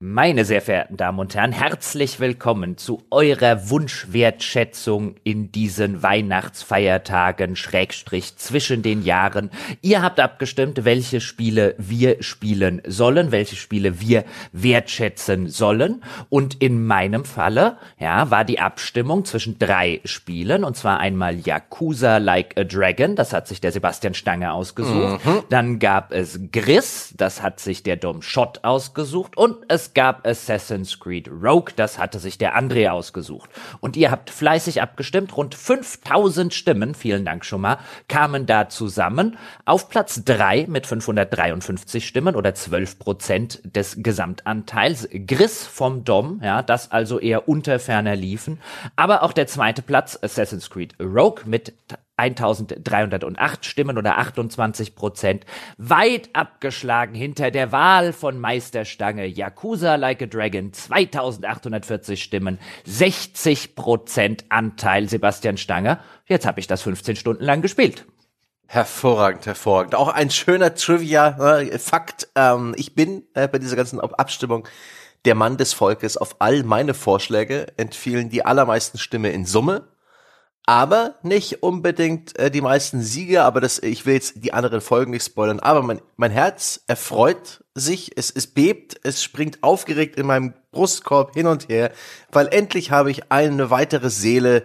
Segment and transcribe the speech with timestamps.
[0.00, 8.36] Meine sehr verehrten Damen und Herren, herzlich willkommen zu eurer Wunschwertschätzung in diesen Weihnachtsfeiertagen, Schrägstrich
[8.36, 9.50] zwischen den Jahren.
[9.82, 14.22] Ihr habt abgestimmt, welche Spiele wir spielen sollen, welche Spiele wir
[14.52, 16.04] wertschätzen sollen.
[16.28, 22.18] Und in meinem Falle, ja, war die Abstimmung zwischen drei Spielen, und zwar einmal Yakuza
[22.18, 25.26] Like a Dragon, das hat sich der Sebastian Stange ausgesucht.
[25.26, 25.42] Mhm.
[25.48, 29.36] Dann gab es Gris, das hat sich der Dom Schott ausgesucht.
[29.36, 33.50] Und es gab Assassin's Creed Rogue, das hatte sich der André ausgesucht.
[33.80, 37.78] Und ihr habt fleißig abgestimmt, rund 5000 Stimmen, vielen Dank schon mal,
[38.08, 39.36] kamen da zusammen.
[39.64, 45.08] Auf Platz 3 mit 553 Stimmen oder 12 Prozent des Gesamtanteils.
[45.26, 48.60] Gris vom Dom, ja, das also eher unter ferner liefen.
[48.96, 51.74] Aber auch der zweite Platz, Assassin's Creed Rogue mit
[52.18, 60.26] 1308 Stimmen oder 28 Prozent, weit abgeschlagen hinter der Wahl von Meisterstange Yakuza Like a
[60.26, 65.98] Dragon, 2840 Stimmen, 60 Prozent Anteil Sebastian Stange.
[66.26, 68.04] Jetzt habe ich das 15 Stunden lang gespielt.
[68.66, 69.94] Hervorragend, hervorragend.
[69.94, 72.28] Auch ein schöner Trivia-Fakt.
[72.34, 74.68] Äh, ähm, ich bin äh, bei dieser ganzen Abstimmung
[75.24, 76.18] der Mann des Volkes.
[76.18, 79.88] Auf all meine Vorschläge entfielen die allermeisten Stimme in Summe
[80.68, 85.12] aber nicht unbedingt äh, die meisten Siege, aber das, ich will jetzt die anderen Folgen
[85.12, 90.26] nicht spoilern, aber mein, mein Herz erfreut sich, es, es bebt, es springt aufgeregt in
[90.26, 91.90] meinem Brustkorb hin und her,
[92.30, 94.62] weil endlich habe ich eine weitere Seele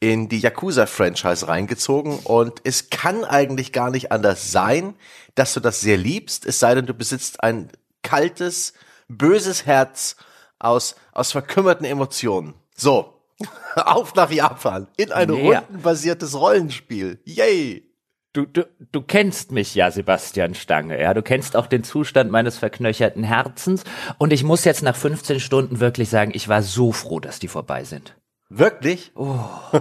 [0.00, 2.20] in die Yakuza-Franchise reingezogen.
[2.20, 4.94] Und es kann eigentlich gar nicht anders sein,
[5.34, 7.70] dass du das sehr liebst, es sei denn, du besitzt ein
[8.02, 8.72] kaltes,
[9.08, 10.16] böses Herz
[10.58, 12.54] aus, aus verkümmerten Emotionen.
[12.74, 13.21] So,
[13.76, 15.54] Auf nach Japan in ein nee.
[15.54, 17.20] rundenbasiertes Rollenspiel.
[17.24, 17.88] Yay!
[18.34, 21.12] Du, du, du kennst mich ja, Sebastian Stange, ja.
[21.12, 23.84] Du kennst auch den Zustand meines verknöcherten Herzens.
[24.16, 27.48] Und ich muss jetzt nach 15 Stunden wirklich sagen, ich war so froh, dass die
[27.48, 28.16] vorbei sind.
[28.48, 29.12] Wirklich?
[29.14, 29.38] Oh.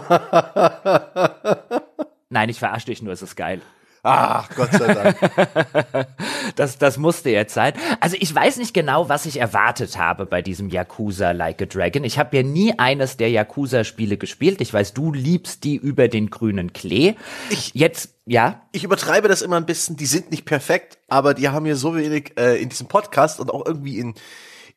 [2.29, 3.61] Nein, ich verarsche dich nur, es ist geil.
[4.03, 5.17] Ach, Gott sei Dank.
[6.55, 7.73] das, das musste jetzt sein.
[7.99, 12.03] Also ich weiß nicht genau, was ich erwartet habe bei diesem Yakuza Like a Dragon.
[12.03, 14.59] Ich habe ja nie eines der Yakuza-Spiele gespielt.
[14.59, 17.13] Ich weiß, du liebst die über den grünen Klee.
[17.51, 18.61] Ich, jetzt, ja?
[18.71, 19.97] Ich übertreibe das immer ein bisschen.
[19.97, 23.51] Die sind nicht perfekt, aber die haben mir so wenig äh, in diesem Podcast und
[23.51, 24.15] auch irgendwie in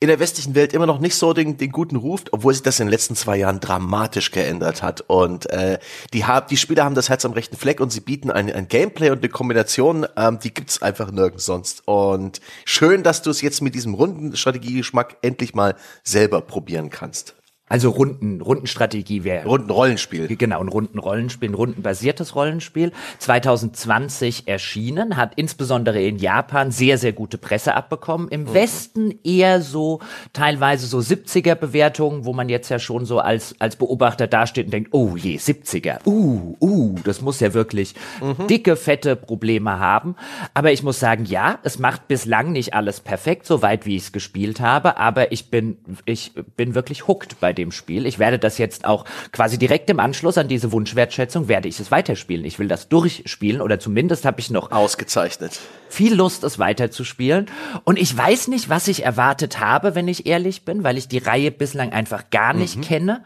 [0.00, 2.80] in der westlichen Welt immer noch nicht so den, den guten Ruf, obwohl sich das
[2.80, 5.02] in den letzten zwei Jahren dramatisch geändert hat.
[5.06, 5.78] Und äh,
[6.12, 8.68] die, haben, die Spieler haben das Herz am rechten Fleck und sie bieten ein, ein
[8.68, 11.82] Gameplay und eine Kombination, ähm, die gibt's einfach nirgends sonst.
[11.86, 17.34] Und schön, dass du es jetzt mit diesem runden Strategiegeschmack endlich mal selber probieren kannst.
[17.66, 19.46] Also Runden, Rundenstrategie wäre.
[19.48, 20.36] Rundenrollenspiel.
[20.36, 22.92] Genau, ein Rundenrollenspiel, ein rundenbasiertes Rollenspiel.
[23.20, 28.28] 2020 erschienen, hat insbesondere in Japan sehr, sehr gute Presse abbekommen.
[28.28, 28.54] Im mhm.
[28.54, 30.00] Westen eher so
[30.34, 34.72] teilweise so 70er Bewertungen, wo man jetzt ja schon so als, als Beobachter dasteht und
[34.72, 36.00] denkt, oh je, 70er.
[36.04, 38.46] Uh, uh, das muss ja wirklich mhm.
[38.46, 40.16] dicke, fette Probleme haben.
[40.52, 44.02] Aber ich muss sagen, ja, es macht bislang nicht alles perfekt, so weit wie ich
[44.02, 48.06] es gespielt habe, aber ich bin, ich bin wirklich hooked bei dem Spiel.
[48.06, 51.90] Ich werde das jetzt auch quasi direkt im Anschluss an diese Wunschwertschätzung werde ich es
[51.90, 52.44] weiterspielen.
[52.44, 55.60] Ich will das durchspielen oder zumindest habe ich noch ausgezeichnet
[55.94, 57.46] viel Lust, es weiterzuspielen.
[57.84, 61.18] Und ich weiß nicht, was ich erwartet habe, wenn ich ehrlich bin, weil ich die
[61.18, 62.80] Reihe bislang einfach gar nicht mhm.
[62.82, 63.24] kenne.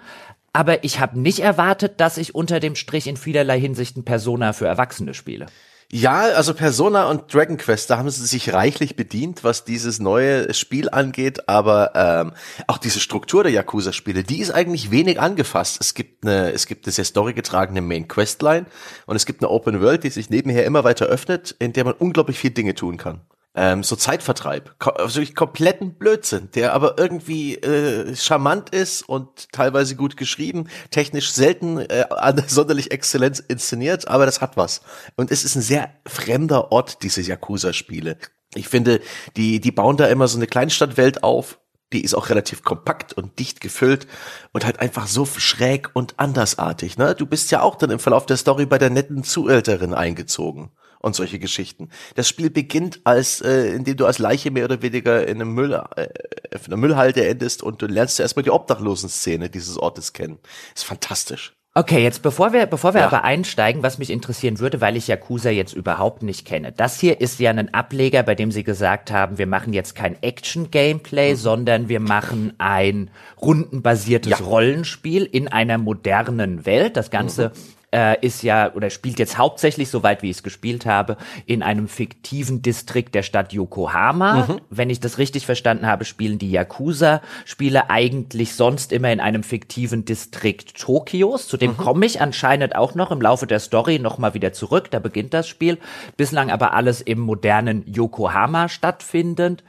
[0.53, 4.67] Aber ich habe nicht erwartet, dass ich unter dem Strich in vielerlei Hinsichten Persona für
[4.67, 5.47] Erwachsene spiele.
[5.91, 10.53] Ja, also Persona und Dragon Quest, da haben sie sich reichlich bedient, was dieses neue
[10.53, 12.33] Spiel angeht, aber ähm,
[12.67, 15.79] auch diese Struktur der Yakuza-Spiele, die ist eigentlich wenig angefasst.
[15.81, 18.67] Es gibt eine, es gibt eine sehr storygetragene Main Questline
[19.07, 21.95] und es gibt eine Open World, die sich nebenher immer weiter öffnet, in der man
[21.95, 23.23] unglaublich viel Dinge tun kann
[23.59, 30.17] ähm, so Zeitvertreib, also kompletten Blödsinn, der aber irgendwie äh, charmant ist und teilweise gut
[30.17, 32.07] geschrieben, technisch selten äh,
[32.47, 34.81] sonderlich exzellent inszeniert, aber das hat was.
[35.17, 38.17] Und es ist ein sehr fremder Ort, diese Yakuza-Spiele.
[38.55, 39.01] Ich finde,
[39.37, 41.59] die, die bauen da immer so eine Kleinstadtwelt auf,
[41.93, 44.07] die ist auch relativ kompakt und dicht gefüllt
[44.53, 46.97] und halt einfach so schräg und andersartig.
[46.97, 47.17] Ne?
[47.17, 51.15] Du bist ja auch dann im Verlauf der Story bei der netten Zuhälterin eingezogen und
[51.15, 51.91] solche Geschichten.
[52.15, 55.73] Das Spiel beginnt als, äh, indem du als Leiche mehr oder weniger in einem Müll,
[55.97, 56.09] äh,
[56.55, 60.39] in einer Müllhalde endest und du lernst erstmal die Obdachlosen-Szene dieses Ortes kennen.
[60.75, 61.55] Ist fantastisch.
[61.75, 63.07] Okay, jetzt bevor wir, bevor wir ja.
[63.07, 66.73] aber einsteigen, was mich interessieren würde, weil ich Yakuza jetzt überhaupt nicht kenne.
[66.73, 70.21] Das hier ist ja ein Ableger, bei dem Sie gesagt haben, wir machen jetzt kein
[70.21, 71.37] Action-Gameplay, mhm.
[71.37, 73.11] sondern wir machen ein
[73.41, 74.45] rundenbasiertes ja.
[74.45, 76.97] Rollenspiel in einer modernen Welt.
[76.97, 80.87] Das Ganze mhm äh, ist ja oder spielt jetzt hauptsächlich, soweit wie ich es gespielt
[80.87, 84.47] habe, in einem fiktiven Distrikt der Stadt Yokohama.
[84.47, 84.61] Mhm.
[84.71, 90.05] Wenn ich das richtig verstanden habe, spielen die Yakuza-Spiele eigentlich sonst immer in einem fiktiven
[90.05, 91.49] Distrikt Tokios.
[91.49, 91.77] Zu dem mhm.
[91.79, 94.91] komme ich anscheinend auch noch im Laufe der Story nochmal wieder zurück.
[94.91, 95.79] Da beginnt das Spiel.
[96.17, 99.65] Bislang aber alles im modernen Yokohama stattfindend.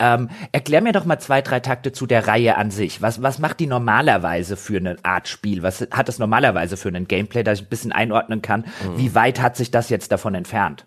[0.00, 3.02] Ähm, erklär mir doch mal zwei, drei Takte zu der Reihe an sich.
[3.02, 5.62] Was, was macht die normalerweise für eine Art Spiel?
[5.62, 8.60] Was hat es normalerweise für einen Gameplay, dass ich ein bisschen einordnen kann?
[8.60, 8.98] Mhm.
[8.98, 10.86] Wie weit hat sich das jetzt davon entfernt?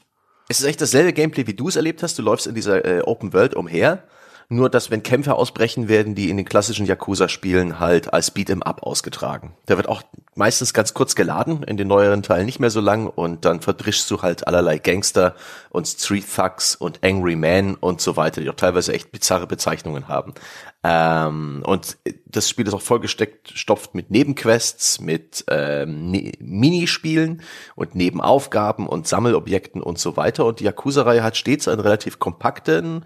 [0.50, 2.18] Es ist echt dasselbe Gameplay, wie du es erlebt hast.
[2.18, 4.04] Du läufst in dieser äh, Open World umher
[4.56, 8.84] nur dass wenn Kämpfe ausbrechen, werden die in den klassischen Yakuza-Spielen halt als Beat'em Up
[8.84, 9.54] ausgetragen.
[9.68, 10.04] Der wird auch
[10.36, 14.10] meistens ganz kurz geladen, in den neueren Teilen nicht mehr so lang und dann verdrischst
[14.10, 15.36] du halt allerlei Gangster
[15.70, 20.08] und Street Thugs und Angry Men und so weiter, die auch teilweise echt bizarre Bezeichnungen
[20.08, 20.34] haben.
[20.84, 27.42] Ähm, und das Spiel ist auch vollgesteckt, stopft mit Nebenquests, mit ähm, ne Minispielen
[27.76, 30.46] und Nebenaufgaben und Sammelobjekten und so weiter.
[30.46, 33.06] Und die Yakuza-Reihe hat stets einen relativ kompakten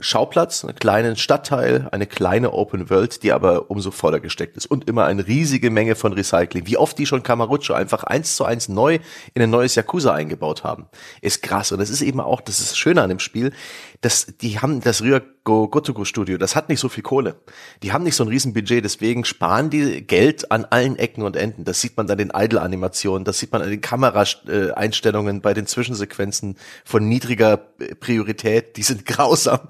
[0.00, 4.88] Schauplatz, einen kleinen Stadtteil, eine kleine Open World, die aber umso voller gesteckt ist und
[4.88, 6.66] immer eine riesige Menge von Recycling.
[6.66, 8.98] Wie oft die schon Kamarucho einfach eins zu eins neu
[9.34, 10.86] in ein neues Yakuza eingebaut haben,
[11.20, 11.72] ist krass.
[11.72, 13.52] Und das ist eben auch, das ist das an dem Spiel,
[14.00, 15.02] dass die haben das
[15.46, 17.36] Ryogo Gotoku Studio, das hat nicht so viel Kohle.
[17.82, 21.64] Die haben nicht so ein Riesenbudget, deswegen sparen die Geld an allen Ecken und Enden.
[21.64, 26.56] Das sieht man dann den Idle-Animationen, das sieht man an den Kameraeinstellungen bei den Zwischensequenzen
[26.84, 29.60] von niedriger Priorität, die sind grausam.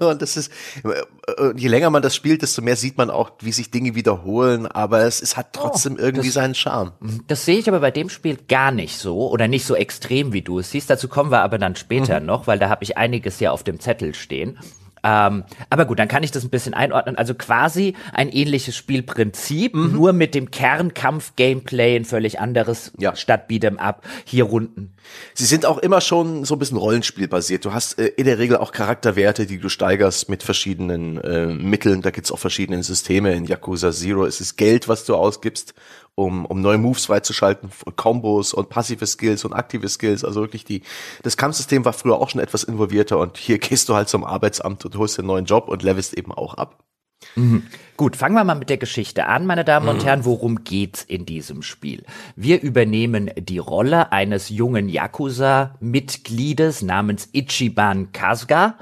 [0.00, 0.52] und das ist,
[1.56, 5.02] je länger man das spielt, desto mehr sieht man auch, wie sich Dinge wiederholen, aber
[5.02, 6.92] es, es hat trotzdem oh, irgendwie das, seinen Charme.
[7.28, 10.42] Das sehe ich aber bei dem Spiel gar nicht so oder nicht so extrem, wie
[10.42, 10.90] du es siehst.
[10.90, 12.26] Dazu kommen wir aber dann später mhm.
[12.26, 14.58] noch, weil da habe ich einiges ja auf dem Zettel stehen.
[15.04, 17.16] Ähm, aber gut, dann kann ich das ein bisschen einordnen.
[17.16, 19.92] Also quasi ein ähnliches Spielprinzip, mhm.
[19.92, 23.16] nur mit dem Kernkampf-Gameplay ein völlig anderes ja.
[23.16, 24.94] statt Beat'em Up hier runden.
[25.34, 27.64] Sie sind auch immer schon so ein bisschen rollenspielbasiert.
[27.64, 32.02] Du hast äh, in der Regel auch Charakterwerte, die du steigerst mit verschiedenen äh, Mitteln.
[32.02, 33.32] Da gibt's auch verschiedene Systeme.
[33.34, 35.74] In Yakuza Zero ist es Geld, was du ausgibst
[36.14, 40.24] um, um neue Moves freizuschalten, Combos und passive Skills und aktive Skills.
[40.24, 40.82] Also wirklich die,
[41.22, 44.84] das Kampfsystem war früher auch schon etwas involvierter und hier gehst du halt zum Arbeitsamt
[44.84, 46.82] und holst den neuen Job und levelst eben auch ab.
[47.36, 47.64] Mhm.
[47.96, 50.04] Gut, fangen wir mal mit der Geschichte an, meine Damen und mhm.
[50.04, 50.24] Herren.
[50.24, 52.04] Worum geht's in diesem Spiel?
[52.34, 58.76] Wir übernehmen die Rolle eines jungen Yakuza-Mitgliedes namens Ichiban Kasuga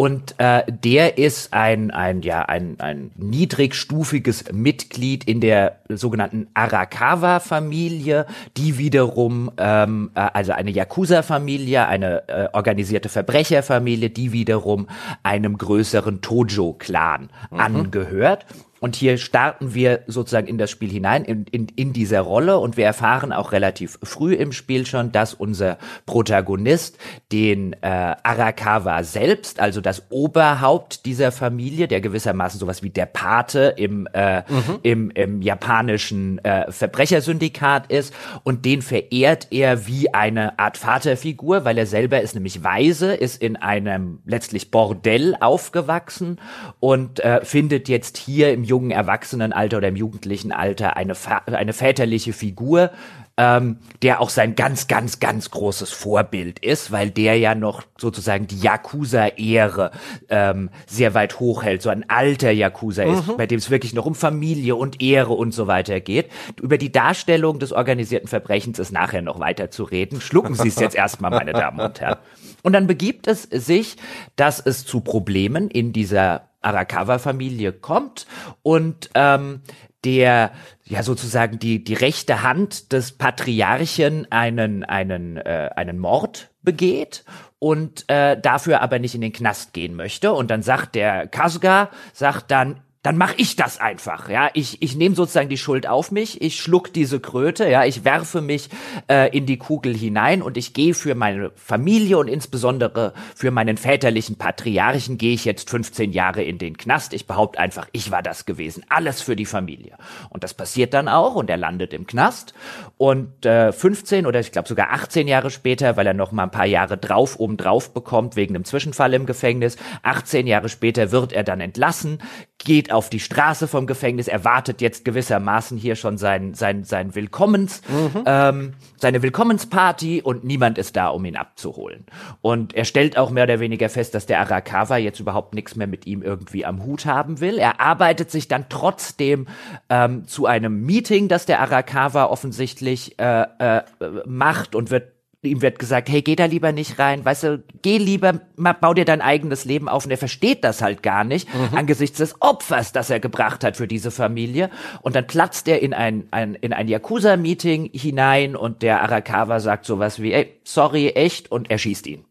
[0.00, 8.24] und äh, der ist ein ein ja ein ein niedrigstufiges Mitglied in der sogenannten Arakawa-Familie,
[8.56, 14.86] die wiederum ähm, äh, also eine Yakuza-Familie, eine äh, organisierte Verbrecherfamilie, die wiederum
[15.22, 17.60] einem größeren Tojo-Clan mhm.
[17.60, 18.46] angehört.
[18.80, 22.58] Und hier starten wir sozusagen in das Spiel hinein, in, in, in dieser Rolle.
[22.58, 26.96] Und wir erfahren auch relativ früh im Spiel schon, dass unser Protagonist
[27.30, 33.74] den äh, Arakawa selbst, also das Oberhaupt dieser Familie, der gewissermaßen sowas wie der Pate
[33.76, 34.78] im, äh, mhm.
[34.82, 38.14] im, im japanischen äh, Verbrechersyndikat ist.
[38.44, 43.42] Und den verehrt er wie eine Art Vaterfigur, weil er selber ist nämlich weise, ist
[43.42, 46.40] in einem letztlich Bordell aufgewachsen
[46.80, 51.14] und äh, findet jetzt hier im jungen Erwachsenenalter oder im jugendlichen Alter eine,
[51.46, 52.90] eine väterliche Figur,
[53.36, 58.46] ähm, der auch sein ganz, ganz, ganz großes Vorbild ist, weil der ja noch sozusagen
[58.46, 59.90] die Yakuza-Ehre
[60.28, 63.14] ähm, sehr weit hochhält, so ein alter Yakuza mhm.
[63.14, 66.30] ist, bei dem es wirklich noch um Familie und Ehre und so weiter geht.
[66.60, 70.20] Über die Darstellung des organisierten Verbrechens ist nachher noch weiter zu reden.
[70.20, 72.18] Schlucken Sie es jetzt erstmal, meine Damen und Herren.
[72.62, 73.96] Und dann begibt es sich,
[74.36, 78.26] dass es zu Problemen in dieser Arakawa-Familie kommt
[78.62, 79.62] und ähm,
[80.04, 80.52] der
[80.84, 87.24] ja sozusagen die die rechte Hand des Patriarchen einen einen äh, einen Mord begeht
[87.58, 90.32] und äh, dafür aber nicht in den Knast gehen möchte.
[90.32, 94.50] Und dann sagt der Kasuga sagt dann dann mache ich das einfach, ja.
[94.52, 98.42] Ich, ich nehme sozusagen die Schuld auf mich, ich schluck diese Kröte, ja, ich werfe
[98.42, 98.68] mich
[99.08, 103.78] äh, in die Kugel hinein und ich gehe für meine Familie und insbesondere für meinen
[103.78, 107.14] väterlichen Patriarchen gehe ich jetzt 15 Jahre in den Knast.
[107.14, 108.84] Ich behaupte einfach, ich war das gewesen.
[108.90, 109.96] Alles für die Familie.
[110.28, 112.52] Und das passiert dann auch und er landet im Knast.
[112.98, 116.50] Und äh, 15 oder ich glaube sogar 18 Jahre später, weil er noch mal ein
[116.50, 121.32] paar Jahre drauf, oben drauf bekommt, wegen einem Zwischenfall im Gefängnis, 18 Jahre später wird
[121.32, 122.18] er dann entlassen,
[122.58, 127.82] geht auf die Straße vom Gefängnis, erwartet jetzt gewissermaßen hier schon sein, sein, sein Willkommens,
[127.88, 128.22] mhm.
[128.26, 132.06] ähm, seine Willkommensparty und niemand ist da, um ihn abzuholen.
[132.40, 135.86] Und er stellt auch mehr oder weniger fest, dass der Arakawa jetzt überhaupt nichts mehr
[135.86, 137.58] mit ihm irgendwie am Hut haben will.
[137.58, 139.46] Er arbeitet sich dann trotzdem
[139.88, 143.82] ähm, zu einem Meeting, das der Arakawa offensichtlich äh, äh,
[144.26, 147.96] macht und wird ihm wird gesagt, hey, geh da lieber nicht rein, weißt du, geh
[147.96, 151.76] lieber, bau dir dein eigenes Leben auf und er versteht das halt gar nicht mhm.
[151.76, 154.70] angesichts des Opfers, das er gebracht hat für diese Familie
[155.00, 159.86] und dann platzt er in ein, ein in ein Yakuza-Meeting hinein und der Arakawa sagt
[159.86, 162.24] sowas wie, ey, sorry, echt und er schießt ihn.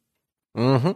[0.54, 0.96] Mhm.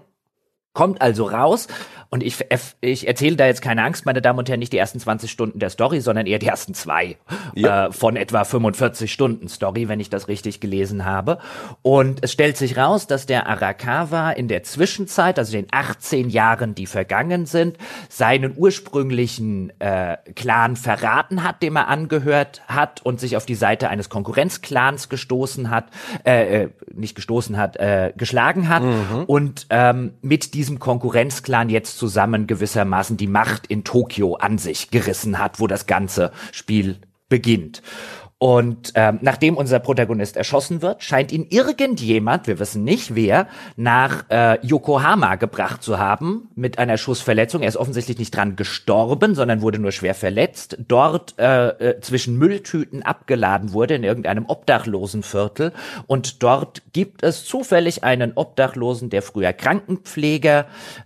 [0.74, 1.68] Kommt also raus
[2.14, 2.46] und ich,
[2.82, 5.58] ich erzähle da jetzt keine Angst, meine Damen und Herren, nicht die ersten 20 Stunden
[5.58, 7.18] der Story, sondern eher die ersten zwei
[7.56, 7.88] ja.
[7.88, 11.40] äh, von etwa 45 Stunden Story, wenn ich das richtig gelesen habe.
[11.82, 16.76] Und es stellt sich raus, dass der Arakawa in der Zwischenzeit, also den 18 Jahren,
[16.76, 17.80] die vergangen sind,
[18.10, 23.90] seinen ursprünglichen äh, Clan verraten hat, dem er angehört hat und sich auf die Seite
[23.90, 25.86] eines Konkurrenzclans gestoßen hat,
[26.28, 29.24] äh, äh nicht gestoßen hat, äh, geschlagen hat mhm.
[29.26, 35.40] und ähm, mit diesem Konkurrenzclan jetzt zusammen gewissermaßen die Macht in Tokio an sich gerissen
[35.40, 37.82] hat, wo das ganze Spiel beginnt.
[38.38, 43.48] Und ähm, nachdem unser Protagonist erschossen wird, scheint ihn irgendjemand, wir wissen nicht wer,
[43.78, 47.62] nach äh, Yokohama gebracht zu haben mit einer Schussverletzung.
[47.62, 50.78] Er ist offensichtlich nicht dran gestorben, sondern wurde nur schwer verletzt.
[50.88, 55.72] Dort äh, äh, zwischen Mülltüten abgeladen wurde in irgendeinem Obdachlosenviertel.
[56.08, 60.66] Und dort gibt es zufällig einen Obdachlosen, der früher Krankenpfleger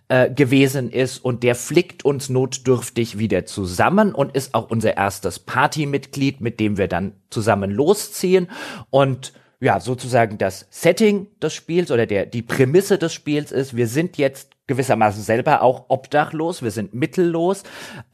[0.10, 5.38] äh, gewesen ist und der flickt uns notdürftig wieder zusammen und ist auch unser erstes
[5.39, 8.50] Partymitglied, mit dem wir dann zusammen losziehen.
[8.89, 13.88] Und ja, sozusagen das Setting des Spiels oder der, die Prämisse des Spiels ist, wir
[13.88, 17.63] sind jetzt gewissermaßen selber auch obdachlos, wir sind mittellos.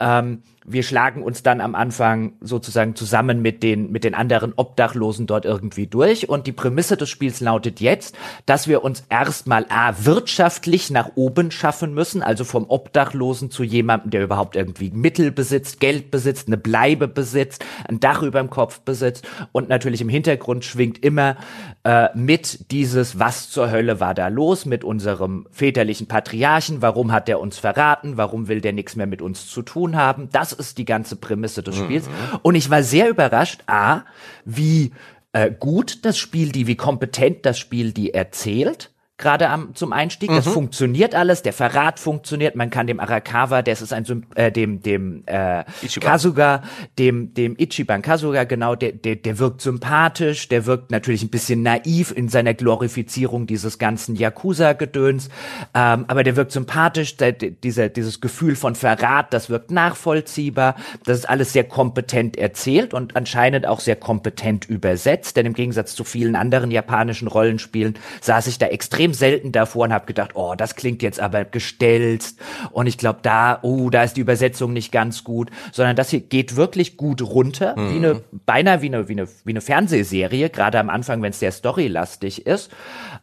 [0.00, 5.26] Ähm, wir schlagen uns dann am Anfang sozusagen zusammen mit den, mit den anderen Obdachlosen
[5.26, 6.28] dort irgendwie durch.
[6.28, 11.50] Und die Prämisse des Spiels lautet jetzt, dass wir uns erstmal A, wirtschaftlich nach oben
[11.50, 16.56] schaffen müssen, also vom Obdachlosen zu jemandem, der überhaupt irgendwie Mittel besitzt, Geld besitzt, eine
[16.56, 19.28] Bleibe besitzt, ein Dach über dem Kopf besitzt.
[19.52, 21.36] Und natürlich im Hintergrund schwingt immer
[21.84, 26.43] äh, mit dieses, was zur Hölle war da los mit unserem väterlichen Patriarchen,
[26.82, 30.28] warum hat der uns verraten, warum will der nichts mehr mit uns zu tun haben.
[30.32, 32.06] Das ist die ganze Prämisse des Spiels.
[32.06, 32.40] Mhm.
[32.42, 34.02] Und ich war sehr überrascht, a,
[34.44, 34.92] wie
[35.32, 40.30] äh, gut das Spiel, die, wie kompetent das Spiel die erzählt gerade am zum Einstieg.
[40.30, 40.36] Mhm.
[40.36, 42.56] Das funktioniert alles, der Verrat funktioniert.
[42.56, 45.64] Man kann dem Arakawa, das ist ein äh, dem dem äh,
[46.00, 46.62] Kasuga,
[46.98, 51.62] dem dem Ichiban Kasuga genau, der, der der wirkt sympathisch, der wirkt natürlich ein bisschen
[51.62, 55.28] naiv in seiner Glorifizierung dieses ganzen Yakuza Gedöns,
[55.74, 60.74] ähm, aber der wirkt sympathisch, der, dieser dieses Gefühl von Verrat, das wirkt nachvollziehbar.
[61.04, 65.94] Das ist alles sehr kompetent erzählt und anscheinend auch sehr kompetent übersetzt, denn im Gegensatz
[65.94, 70.32] zu vielen anderen japanischen Rollenspielen saß ich da extrem extrem selten davor und habe gedacht,
[70.34, 72.38] oh, das klingt jetzt aber gestelzt.
[72.70, 76.20] Und ich glaube da, oh, da ist die Übersetzung nicht ganz gut, sondern das hier
[76.20, 77.90] geht wirklich gut runter, mhm.
[77.90, 81.40] wie eine beinahe wie eine wie eine wie eine Fernsehserie, gerade am Anfang, wenn es
[81.40, 82.70] sehr storylastig ist.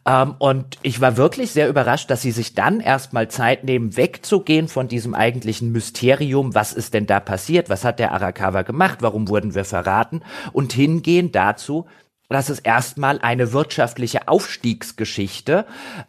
[0.06, 4.68] Ähm, und ich war wirklich sehr überrascht, dass sie sich dann erstmal Zeit nehmen, wegzugehen
[4.68, 9.28] von diesem eigentlichen Mysterium, was ist denn da passiert, was hat der Arakawa gemacht, warum
[9.28, 10.22] wurden wir verraten?
[10.52, 11.86] Und hingehen dazu,
[12.32, 15.66] das ist erstmal eine wirtschaftliche Aufstiegsgeschichte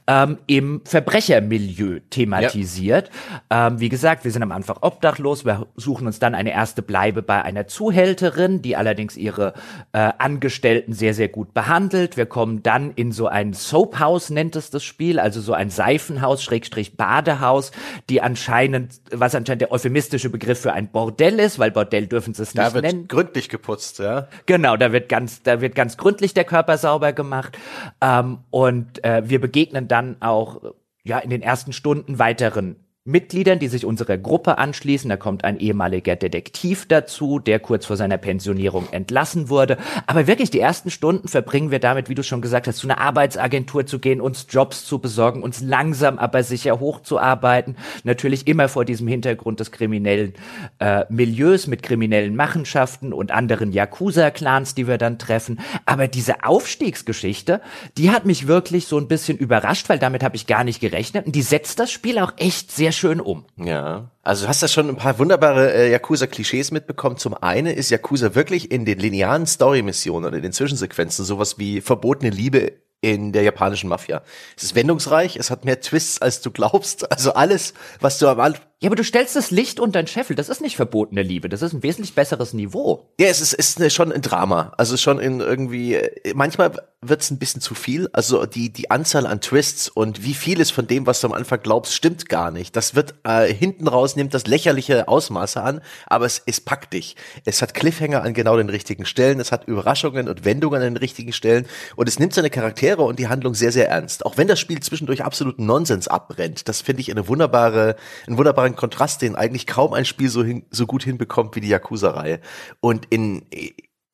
[0.07, 3.09] ähm, im Verbrechermilieu thematisiert.
[3.49, 3.67] Ja.
[3.67, 7.21] Ähm, wie gesagt, wir sind am Anfang obdachlos, wir suchen uns dann eine erste Bleibe
[7.21, 9.53] bei einer Zuhälterin, die allerdings ihre
[9.91, 12.17] äh, Angestellten sehr, sehr gut behandelt.
[12.17, 16.43] Wir kommen dann in so ein Soaphouse, nennt es das Spiel, also so ein Seifenhaus,
[16.43, 17.71] Schrägstrich Badehaus,
[18.09, 22.43] die anscheinend, was anscheinend der euphemistische Begriff für ein Bordell ist, weil Bordell dürfen sie
[22.43, 22.83] es nicht nennen.
[22.83, 24.27] Da wird gründlich geputzt, ja.
[24.45, 27.57] Genau, da wird ganz, da wird ganz gründlich gründlich der Körper sauber gemacht.
[27.99, 30.61] Ähm, und äh, wir begegnen dann auch
[31.03, 32.75] ja in den ersten Stunden weiteren
[33.05, 35.09] Mitgliedern, die sich unserer Gruppe anschließen.
[35.09, 39.77] Da kommt ein ehemaliger Detektiv dazu, der kurz vor seiner Pensionierung entlassen wurde.
[40.07, 43.01] Aber wirklich die ersten Stunden verbringen wir damit, wie du schon gesagt hast, zu einer
[43.01, 47.75] Arbeitsagentur zu gehen, uns Jobs zu besorgen, uns langsam aber sicher hochzuarbeiten.
[48.05, 50.33] Natürlich immer vor diesem Hintergrund des kriminellen
[50.79, 55.59] äh, Milieus mit kriminellen Machenschaften und anderen Yakuza-Clans, die wir dann treffen.
[55.85, 57.59] Aber diese Aufstiegsgeschichte,
[57.97, 61.25] die hat mich wirklich so ein bisschen überrascht, weil damit habe ich gar nicht gerechnet.
[61.25, 63.45] Und die setzt das Spiel auch echt sehr schön um.
[63.57, 64.11] Ja.
[64.21, 67.17] Also du hast da schon ein paar wunderbare äh, Yakuza-Klischees mitbekommen.
[67.17, 71.81] Zum einen ist Yakuza wirklich in den linearen Story-Missionen oder in den Zwischensequenzen sowas wie
[71.81, 74.23] verbotene Liebe in der japanischen Mafia.
[74.55, 77.11] Es ist wendungsreich, es hat mehr Twists, als du glaubst.
[77.11, 78.39] Also alles, was du am
[78.83, 80.35] Ja, aber du stellst das Licht unter den Scheffel.
[80.35, 81.47] Das ist nicht verbotene Liebe.
[81.47, 83.07] Das ist ein wesentlich besseres Niveau.
[83.17, 84.73] Ja, es ist, ist schon ein Drama.
[84.77, 86.01] Also schon in irgendwie,
[86.35, 86.73] manchmal
[87.07, 88.09] wird es ein bisschen zu viel.
[88.13, 91.61] Also die, die Anzahl an Twists und wie vieles von dem, was du am Anfang
[91.61, 92.75] glaubst, stimmt gar nicht.
[92.75, 97.15] Das wird äh, hinten raus, nimmt das lächerliche Ausmaße an, aber es, es packt dich.
[97.45, 100.97] Es hat Cliffhanger an genau den richtigen Stellen, es hat Überraschungen und Wendungen an den
[100.97, 104.25] richtigen Stellen und es nimmt seine Charaktere und die Handlung sehr, sehr ernst.
[104.25, 106.67] Auch wenn das Spiel zwischendurch absoluten Nonsens abbrennt.
[106.67, 107.95] Das finde ich eine wunderbare,
[108.27, 111.69] einen wunderbaren Kontrast, den eigentlich kaum ein Spiel so, hin, so gut hinbekommt wie die
[111.69, 112.39] Yakuza-Reihe.
[112.79, 113.45] Und in,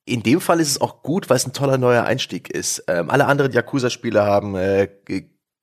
[0.05, 2.83] in dem Fall ist es auch gut, weil es ein toller neuer Einstieg ist.
[2.87, 4.87] Ähm, alle anderen Yakuza-Spiele haben äh,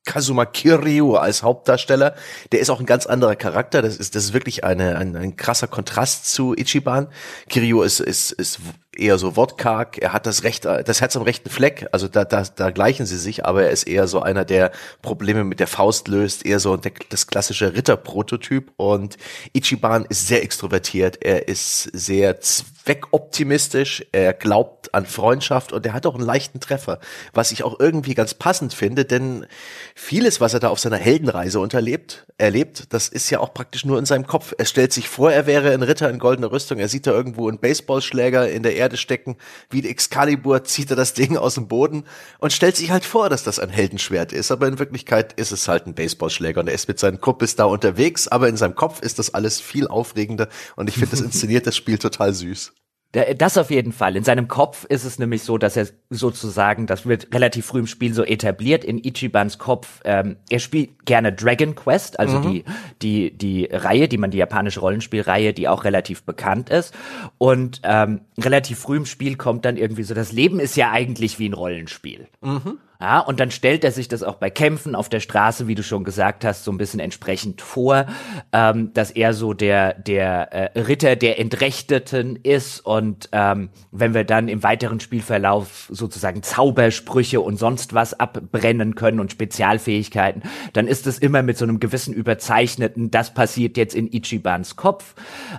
[0.06, 2.14] Kazuma Kiryu als Hauptdarsteller.
[2.52, 3.82] Der ist auch ein ganz anderer Charakter.
[3.82, 7.08] Das ist, das ist wirklich eine, ein, ein krasser Kontrast zu Ichiban.
[7.48, 8.60] Kiryu ist, ist, ist
[8.98, 9.98] eher so wortkarg.
[9.98, 11.86] Er hat das Recht, das Herz am rechten Fleck.
[11.92, 14.72] Also da, da, da gleichen sie sich, aber er ist eher so einer, der
[15.02, 18.72] Probleme mit der Faust löst, eher so das klassische Ritterprototyp.
[18.76, 19.16] Und
[19.52, 21.22] Ichiban ist sehr extrovertiert.
[21.22, 24.04] Er ist sehr zweckoptimistisch.
[24.12, 26.98] Er glaubt an Freundschaft und er hat auch einen leichten Treffer,
[27.32, 29.46] was ich auch irgendwie ganz passend finde, denn
[29.94, 33.98] vieles, was er da auf seiner Heldenreise unterlebt, erlebt, das ist ja auch praktisch nur
[33.98, 34.54] in seinem Kopf.
[34.56, 36.78] Er stellt sich vor, er wäre ein Ritter in goldener Rüstung.
[36.78, 39.36] Er sieht da irgendwo einen Baseballschläger in der Erde Erde stecken.
[39.68, 42.04] Wie Excalibur zieht er das Ding aus dem Boden
[42.38, 44.52] und stellt sich halt vor, dass das ein Heldenschwert ist.
[44.52, 47.64] Aber in Wirklichkeit ist es halt ein Baseballschläger und er ist mit seinen Kumpels da
[47.64, 48.28] unterwegs.
[48.28, 51.76] Aber in seinem Kopf ist das alles viel aufregender und ich finde, das inszeniert das
[51.76, 52.72] Spiel total süß.
[53.12, 54.14] Das auf jeden Fall.
[54.16, 57.86] In seinem Kopf ist es nämlich so, dass er sozusagen, das wird relativ früh im
[57.86, 62.52] Spiel so etabliert, in Ichibans Kopf, ähm, er spielt gerne Dragon Quest, also mhm.
[62.52, 62.64] die,
[63.00, 66.92] die, die Reihe, die man, die japanische Rollenspielreihe, die auch relativ bekannt ist.
[67.38, 71.38] Und ähm, relativ früh im Spiel kommt dann irgendwie so, das Leben ist ja eigentlich
[71.38, 72.26] wie ein Rollenspiel.
[72.42, 72.78] Mhm.
[73.00, 75.82] Ja, und dann stellt er sich das auch bei Kämpfen auf der Straße, wie du
[75.82, 78.06] schon gesagt hast, so ein bisschen entsprechend vor,
[78.52, 84.24] ähm, dass er so der, der äh, Ritter der Entrechteten ist und ähm, wenn wir
[84.24, 91.06] dann im weiteren Spielverlauf sozusagen Zaubersprüche und sonst was abbrennen können und Spezialfähigkeiten, dann ist
[91.06, 95.14] es immer mit so einem gewissen überzeichneten, das passiert jetzt in Ichibans Kopf.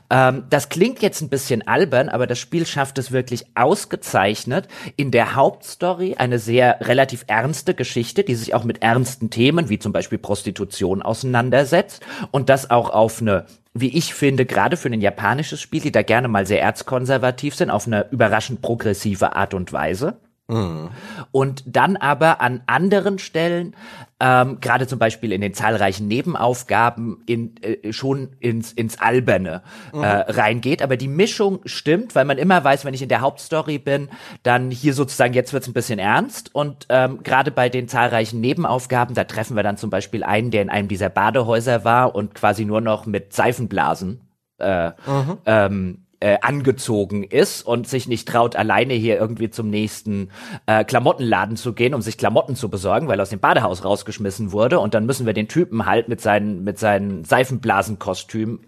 [0.09, 5.11] Ähm, das klingt jetzt ein bisschen albern, aber das Spiel schafft es wirklich ausgezeichnet, in
[5.11, 9.93] der Hauptstory eine sehr relativ ernste Geschichte, die sich auch mit ernsten Themen wie zum
[9.93, 13.45] Beispiel Prostitution auseinandersetzt und das auch auf eine
[13.79, 17.69] wie ich finde, gerade für ein japanisches Spiel, die da gerne mal sehr erzkonservativ sind,
[17.69, 20.17] auf eine überraschend progressive Art und Weise.
[20.47, 20.89] Mhm.
[21.31, 23.75] Und dann aber an anderen Stellen,
[24.19, 29.61] ähm, gerade zum Beispiel in den zahlreichen Nebenaufgaben, in, äh, schon ins, ins Alberne
[29.93, 30.03] mhm.
[30.03, 30.81] äh, reingeht.
[30.81, 34.09] Aber die Mischung stimmt, weil man immer weiß, wenn ich in der Hauptstory bin,
[34.41, 36.53] dann hier sozusagen, jetzt wird's ein bisschen ernst.
[36.55, 40.63] Und ähm, gerade bei den zahlreichen Nebenaufgaben, da treffen wir dann zum Beispiel einen, der
[40.63, 44.21] in einem dieser Badehäuser war und quasi nur noch mit Seifenblasen
[44.59, 45.37] äh, mhm.
[45.45, 50.29] ähm, äh, angezogen ist und sich nicht traut, alleine hier irgendwie zum nächsten
[50.65, 54.51] äh, Klamottenladen zu gehen, um sich Klamotten zu besorgen, weil er aus dem Badehaus rausgeschmissen
[54.51, 54.79] wurde.
[54.79, 58.61] Und dann müssen wir den Typen halt mit seinen, mit seinen Seifenblasenkostüm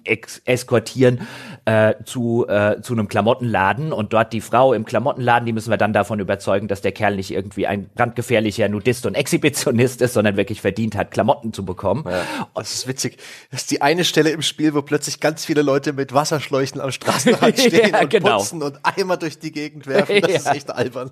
[0.45, 1.27] eskortieren
[1.69, 5.77] äh, zu, äh, zu einem Klamottenladen und dort die Frau im Klamottenladen, die müssen wir
[5.77, 10.35] dann davon überzeugen, dass der Kerl nicht irgendwie ein brandgefährlicher Nudist und Exhibitionist ist, sondern
[10.35, 12.05] wirklich verdient hat, Klamotten zu bekommen.
[12.09, 12.23] Ja,
[12.55, 13.17] das ist witzig.
[13.51, 16.91] Das ist die eine Stelle im Spiel, wo plötzlich ganz viele Leute mit Wasserschläuchen am
[16.91, 18.37] Straßen Rad stehen ja, und genau.
[18.37, 20.21] putzen und Eimer durch die Gegend werfen.
[20.21, 20.37] Das ja.
[20.37, 21.11] ist echt albern.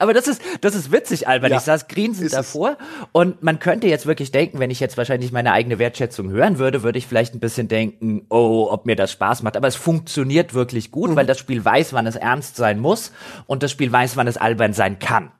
[0.00, 1.52] Aber das ist, das ist witzig albern.
[1.52, 2.78] Ich saß grinsend davor
[3.12, 6.82] und man könnte jetzt wirklich denken, wenn ich jetzt wahrscheinlich meine eigene Wertschätzung hören würde,
[6.82, 9.56] würde ich vielleicht ein bisschen denken, oh, ob mir das Spaß macht.
[9.56, 11.16] Aber es funktioniert wirklich gut, mhm.
[11.16, 13.12] weil das Spiel weiß, wann es ernst sein muss
[13.46, 15.30] und das Spiel weiß, wann es albern sein kann.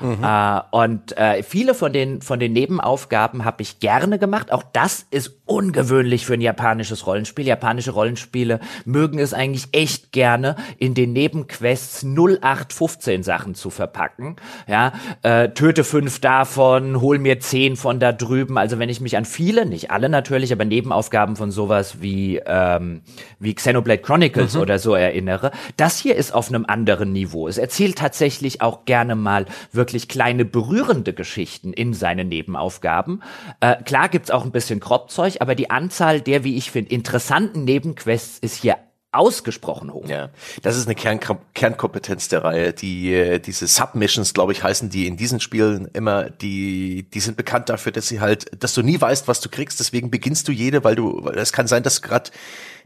[0.00, 0.22] Mhm.
[0.22, 4.52] Äh, und äh, viele von den, von den Nebenaufgaben habe ich gerne gemacht.
[4.52, 7.46] Auch das ist ungewöhnlich für ein japanisches Rollenspiel.
[7.46, 14.36] Japanische Rollenspiele mögen es eigentlich echt gerne, in den Nebenquests 0815 Sachen zu verpacken.
[14.66, 18.58] Ja, äh, töte fünf davon, hol mir zehn von da drüben.
[18.58, 23.02] Also wenn ich mich an viele, nicht alle natürlich, aber Nebenaufgaben von sowas wie, ähm,
[23.38, 24.60] wie Xenoblade Chronicles mhm.
[24.60, 27.48] oder so erinnere, das hier ist auf einem anderen Niveau.
[27.48, 33.22] Es erzählt tatsächlich auch gerne mal wirklich kleine berührende Geschichten in seinen Nebenaufgaben.
[33.60, 37.64] Äh, klar gibt's auch ein bisschen Kropfzeug, aber die Anzahl der, wie ich finde, interessanten
[37.64, 38.76] Nebenquests ist hier
[39.10, 40.06] ausgesprochen hoch.
[40.06, 40.30] Ja,
[40.62, 41.18] das ist eine Kern
[41.54, 42.72] Kernkompetenz der Reihe.
[42.72, 46.28] Die äh, diese Submissions, glaube ich, heißen die in diesen Spielen immer.
[46.28, 49.80] Die die sind bekannt dafür, dass sie halt, dass du nie weißt, was du kriegst.
[49.80, 51.26] Deswegen beginnst du jede, weil du.
[51.34, 52.30] Es kann sein, dass gerade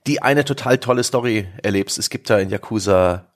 [0.06, 1.98] die eine total tolle Story erlebst.
[1.98, 3.31] Es gibt da in Yakuza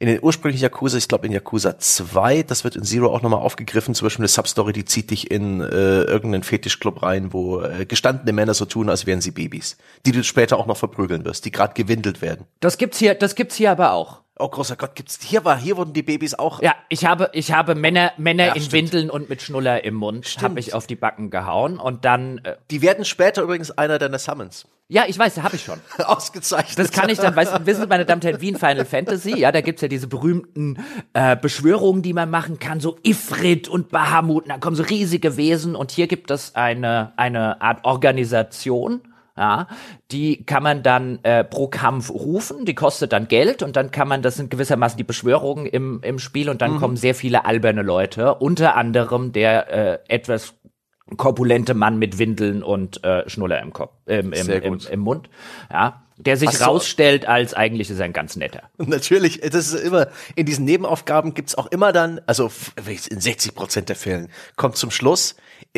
[0.00, 3.40] in den ursprünglichen Yakuza, ich glaube in Yakuza 2, das wird in Zero auch nochmal
[3.40, 7.84] aufgegriffen, zum Beispiel eine Substory, die zieht dich in äh, irgendeinen Fetischclub rein, wo äh,
[7.84, 11.44] gestandene Männer so tun, als wären sie Babys, die du später auch noch verprügeln wirst,
[11.44, 12.46] die gerade gewindelt werden.
[12.60, 14.22] Das gibt's hier, das gibt's hier aber auch.
[14.38, 17.52] Oh großer Gott, gibt's hier war hier wurden die Babys auch Ja, ich habe ich
[17.52, 18.72] habe Männer Männer Ja, in stimmt.
[18.92, 22.56] Windeln und mit Schnuller im Mund habe ich auf die Backen gehauen und dann äh,
[22.70, 24.66] die werden später übrigens einer deiner Summons.
[24.88, 25.78] ja, ich weiß, habe ich schon.
[26.04, 26.78] Ausgezeichnet.
[26.78, 28.84] Das kann ich dann, weißt du, wissen Sie, meine Damen und Herren, wie in Final
[28.86, 30.78] Fantasy, ja, da gibt's ja diese berühmten
[31.12, 35.36] äh, Beschwörungen, die man machen kann, so Ifrit und Bahamut, und dann kommen so riesige
[35.36, 39.02] Wesen und hier gibt es eine, eine Art Organisation,
[39.38, 39.68] ja,
[40.10, 44.08] die kann man dann äh, pro Kampf rufen, die kostet dann Geld und dann kann
[44.08, 47.82] man, das sind gewissermaßen die Beschwörungen im, im Spiel und dann kommen sehr viele alberne
[47.82, 50.54] Leute, unter anderem der äh, etwas
[51.16, 55.30] korpulente Mann mit Windeln und äh, Schnuller im Kopf, ähm, im, im, im Mund,
[55.72, 58.64] ja, der sich du- rausstellt als eigentlich ist er ein ganz netter.
[58.78, 62.50] Natürlich, das ist immer, in diesen Nebenaufgaben gibt's auch immer dann, also
[63.08, 65.36] in 60 Prozent der Fällen, kommt zum Schluss,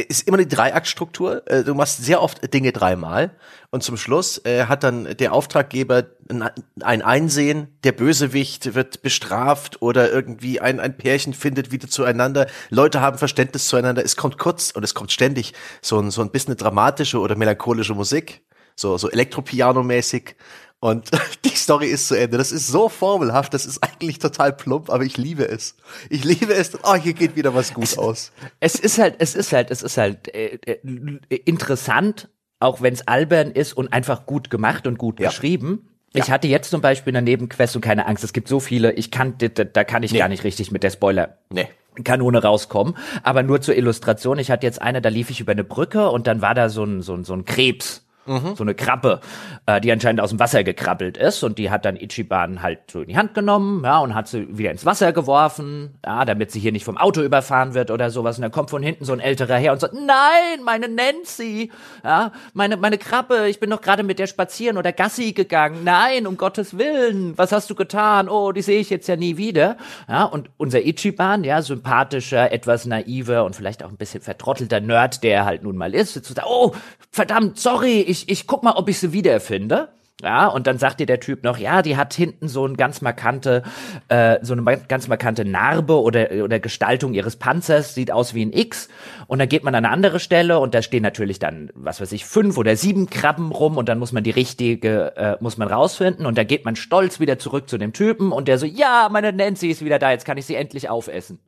[0.08, 1.42] ist immer die Dreiaktstruktur.
[1.46, 3.30] Äh, Du machst sehr oft Dinge dreimal.
[3.70, 9.80] Und zum Schluss äh, hat dann der Auftraggeber ein, ein Einsehen, der Bösewicht wird bestraft
[9.82, 12.46] oder irgendwie ein, ein Pärchen findet wieder zueinander.
[12.70, 14.04] Leute haben Verständnis zueinander.
[14.04, 17.94] Es kommt kurz und es kommt ständig so ein, so ein bisschen dramatische oder melancholische
[17.94, 18.42] Musik.
[18.74, 20.34] So, so Elektropiano-mäßig.
[20.80, 21.10] Und
[21.44, 22.38] die Story ist zu Ende.
[22.38, 25.76] Das ist so formelhaft, das ist eigentlich total plump, aber ich liebe es.
[26.08, 26.72] Ich liebe es.
[26.82, 28.32] Oh, hier geht wieder was gut aus.
[28.60, 32.28] Es ist halt, es ist halt, es ist halt äh, äh, interessant,
[32.60, 35.28] auch wenn es albern ist und einfach gut gemacht und gut Ja.
[35.28, 35.86] geschrieben.
[36.12, 39.12] Ich hatte jetzt zum Beispiel eine Nebenquest und keine Angst, es gibt so viele, ich
[39.12, 41.68] kann, da, da kann ich gar nicht richtig mit der Spoiler Nee.
[42.02, 42.96] Kanone rauskommen.
[43.22, 46.26] Aber nur zur Illustration, ich hatte jetzt eine, da lief ich über eine Brücke und
[46.26, 48.06] dann war da so ein, so ein, so ein Krebs.
[48.26, 49.20] So eine Krabbe,
[49.66, 53.00] äh, die anscheinend aus dem Wasser gekrabbelt ist und die hat dann Ichiban halt so
[53.00, 56.60] in die Hand genommen, ja, und hat sie wieder ins Wasser geworfen, ja, damit sie
[56.60, 58.36] hier nicht vom Auto überfahren wird oder sowas.
[58.36, 61.72] Und dann kommt von hinten so ein älterer her und sagt, nein, meine Nancy,
[62.04, 65.82] ja, meine, meine Krabbe, ich bin doch gerade mit der spazieren oder Gassi gegangen.
[65.82, 68.28] Nein, um Gottes Willen, was hast du getan?
[68.28, 69.76] Oh, die sehe ich jetzt ja nie wieder.
[70.08, 75.22] Ja, und unser Ichiban, ja, sympathischer, etwas naiver und vielleicht auch ein bisschen vertrottelter Nerd,
[75.22, 76.74] der er halt nun mal ist, zu sagen, oh,
[77.10, 79.88] verdammt, sorry, ich, ich guck mal, ob ich sie wiederfinde.
[80.22, 83.00] Ja, und dann sagt dir der Typ noch, ja, die hat hinten so ein ganz
[83.00, 83.62] markante,
[84.08, 88.52] äh, so eine ganz markante Narbe oder, oder Gestaltung ihres Panzers, sieht aus wie ein
[88.52, 88.90] X.
[89.28, 92.12] Und dann geht man an eine andere Stelle und da stehen natürlich dann, was weiß
[92.12, 95.68] ich, fünf oder sieben Krabben rum und dann muss man die richtige, äh, muss man
[95.68, 99.08] rausfinden und da geht man stolz wieder zurück zu dem Typen und der so, ja,
[99.10, 101.38] meine Nancy ist wieder da, jetzt kann ich sie endlich aufessen.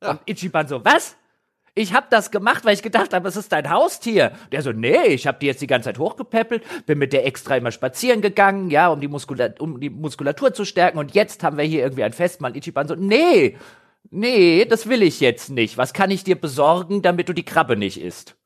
[0.00, 1.16] Und Ichiban so, was?
[1.76, 4.32] Ich hab das gemacht, weil ich gedacht habe, es ist dein Haustier.
[4.52, 7.56] Der so, nee, ich hab die jetzt die ganze Zeit hochgepäppelt, bin mit der extra
[7.56, 11.56] immer spazieren gegangen, ja, um die, Muskula um die Muskulatur zu stärken und jetzt haben
[11.56, 12.56] wir hier irgendwie ein Festmahl.
[12.56, 13.56] Ichiban so, nee,
[14.10, 15.76] nee, das will ich jetzt nicht.
[15.76, 18.36] Was kann ich dir besorgen, damit du die Krabbe nicht isst?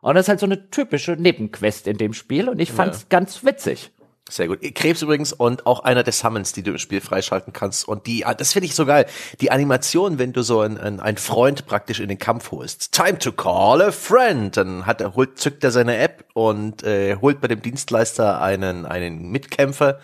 [0.00, 3.44] Und das ist halt so eine typische Nebenquest in dem Spiel und ich fand's ganz
[3.44, 3.92] witzig.
[4.28, 4.60] Sehr gut.
[4.74, 7.86] Krebs übrigens und auch einer der Summons, die du im Spiel freischalten kannst.
[7.86, 9.06] Und die, ah, das finde ich so geil.
[9.40, 12.92] Die Animation, wenn du so einen, einen, Freund praktisch in den Kampf holst.
[12.92, 14.56] Time to call a friend.
[14.56, 18.86] Dann hat er, holt, zückt er seine App und äh, holt bei dem Dienstleister einen,
[18.86, 19.98] einen Mitkämpfer.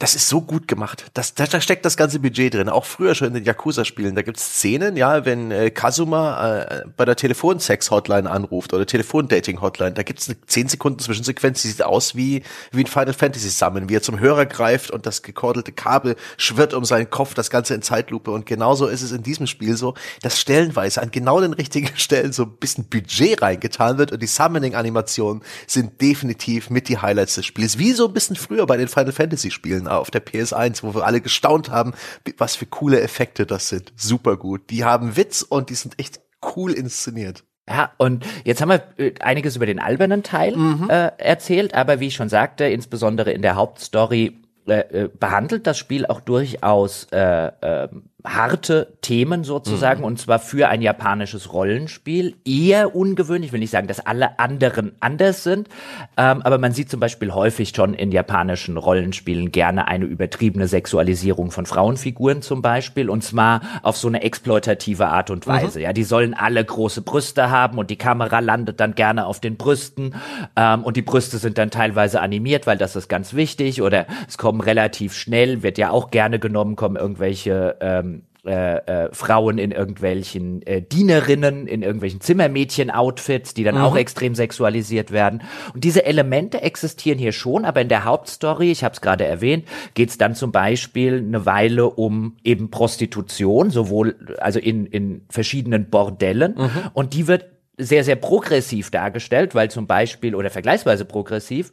[0.00, 1.10] Das ist so gut gemacht.
[1.12, 2.70] Das, da, da steckt das ganze Budget drin.
[2.70, 4.14] Auch früher schon in den Yakuza-Spielen.
[4.14, 10.02] Da gibt's Szenen, ja, wenn äh, Kazuma äh, bei der Telefonsex-Hotline anruft oder Telefondating-Hotline, da
[10.02, 13.96] gibt's eine 10 Sekunden Zwischensequenz, die sieht aus wie, wie ein Final Fantasy Summon, wie
[13.96, 17.82] er zum Hörer greift und das gekordelte Kabel schwirrt um seinen Kopf, das Ganze in
[17.82, 18.30] Zeitlupe.
[18.30, 22.32] Und genauso ist es in diesem Spiel so, dass stellenweise an genau den richtigen Stellen
[22.32, 27.44] so ein bisschen Budget reingetan wird und die Summoning-Animationen sind definitiv mit die Highlights des
[27.44, 27.76] Spiels.
[27.76, 31.20] Wie so ein bisschen früher bei den Final Fantasy-Spielen auf der PS1, wo wir alle
[31.20, 31.92] gestaunt haben,
[32.38, 33.92] was für coole Effekte das sind.
[33.96, 34.70] Super gut.
[34.70, 36.20] Die haben Witz und die sind echt
[36.56, 37.44] cool inszeniert.
[37.68, 40.56] Ja, und jetzt haben wir äh, einiges über den albernen Teil
[40.88, 45.78] äh, erzählt, aber wie ich schon sagte, insbesondere in der Hauptstory äh, äh, behandelt das
[45.78, 47.88] Spiel auch durchaus äh, äh,
[48.24, 52.36] harte Themen sozusagen und zwar für ein japanisches Rollenspiel.
[52.44, 55.68] Eher ungewöhnlich, ich will nicht sagen, dass alle anderen anders sind,
[56.16, 61.50] ähm, aber man sieht zum Beispiel häufig schon in japanischen Rollenspielen gerne eine übertriebene Sexualisierung
[61.50, 65.80] von Frauenfiguren zum Beispiel und zwar auf so eine exploitative Art und Weise.
[65.80, 69.56] Ja, die sollen alle große Brüste haben und die Kamera landet dann gerne auf den
[69.56, 70.14] Brüsten
[70.56, 74.38] ähm, und die Brüste sind dann teilweise animiert, weil das ist ganz wichtig oder es
[74.38, 79.70] kommen relativ schnell, wird ja auch gerne genommen, kommen irgendwelche ähm, äh, äh, Frauen in
[79.70, 83.82] irgendwelchen äh, Dienerinnen, in irgendwelchen Zimmermädchen-Outfits, die dann mhm.
[83.82, 85.42] auch extrem sexualisiert werden.
[85.74, 89.66] Und diese Elemente existieren hier schon, aber in der Hauptstory, ich habe es gerade erwähnt,
[89.94, 95.90] geht es dann zum Beispiel eine Weile um eben Prostitution, sowohl also in, in verschiedenen
[95.90, 96.54] Bordellen.
[96.56, 96.70] Mhm.
[96.94, 97.44] Und die wird
[97.76, 101.72] sehr, sehr progressiv dargestellt, weil zum Beispiel, oder vergleichsweise progressiv,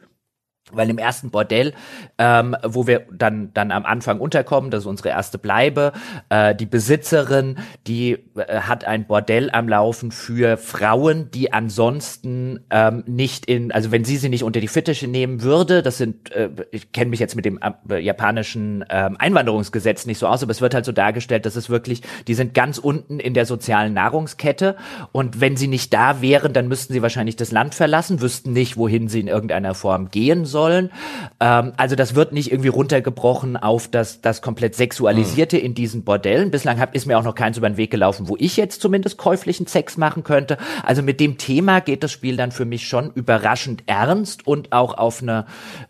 [0.72, 1.72] weil im ersten Bordell,
[2.18, 5.92] ähm, wo wir dann dann am Anfang unterkommen, das ist unsere erste Bleibe,
[6.28, 13.04] äh, die Besitzerin, die äh, hat ein Bordell am Laufen für Frauen, die ansonsten ähm,
[13.06, 16.50] nicht in, also wenn sie sie nicht unter die Fittiche nehmen würde, das sind, äh,
[16.70, 20.60] ich kenne mich jetzt mit dem äh, japanischen äh, Einwanderungsgesetz nicht so aus, aber es
[20.60, 24.76] wird halt so dargestellt, dass es wirklich, die sind ganz unten in der sozialen Nahrungskette
[25.12, 28.76] und wenn sie nicht da wären, dann müssten sie wahrscheinlich das Land verlassen, wüssten nicht,
[28.76, 30.90] wohin sie in irgendeiner Form gehen sollen sollen.
[31.38, 35.64] Ähm, also das wird nicht irgendwie runtergebrochen auf das, das komplett Sexualisierte mhm.
[35.64, 36.50] in diesen Bordellen.
[36.50, 39.18] Bislang hab, ist mir auch noch keins über den Weg gelaufen, wo ich jetzt zumindest
[39.18, 40.58] käuflichen Sex machen könnte.
[40.82, 44.94] Also mit dem Thema geht das Spiel dann für mich schon überraschend ernst und auch
[44.94, 45.46] auf eine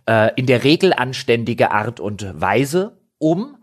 [0.07, 3.57] äh, in der Regel anständige Art und Weise um.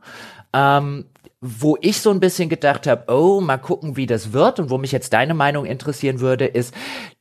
[0.54, 1.06] Ähm,
[1.48, 4.80] wo ich so ein bisschen gedacht habe, oh, mal gucken, wie das wird und wo
[4.80, 6.74] mich jetzt deine Meinung interessieren würde, ist,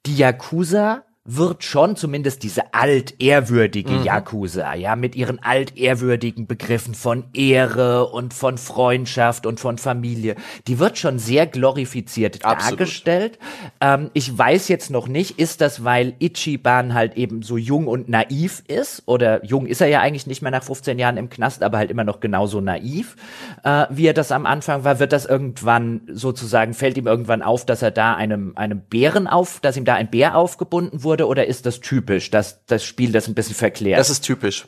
[0.07, 4.05] die Yakuza wird schon zumindest diese altehrwürdige mhm.
[4.05, 10.37] Yakuza, ja, mit ihren altehrwürdigen Begriffen von Ehre und von Freundschaft und von Familie,
[10.69, 12.81] die wird schon sehr glorifiziert Absolut.
[12.81, 13.39] dargestellt.
[13.81, 18.11] Ähm, ich weiß jetzt noch nicht, ist das, weil Ichiban halt eben so jung und
[18.11, 21.63] naiv ist, oder jung ist er ja eigentlich nicht mehr nach 15 Jahren im Knast,
[21.63, 23.17] aber halt immer noch genauso naiv,
[23.63, 27.65] äh, wie er das am Anfang war, wird das irgendwann sozusagen, fällt ihm irgendwann auf,
[27.65, 31.29] dass er da einem, einem Bären auf, dass ihm da ein Bär aufgebunden wurde, wurde
[31.29, 34.01] oder ist das typisch, dass das Spiel das ein bisschen verklärt?
[34.01, 34.67] Das ist typisch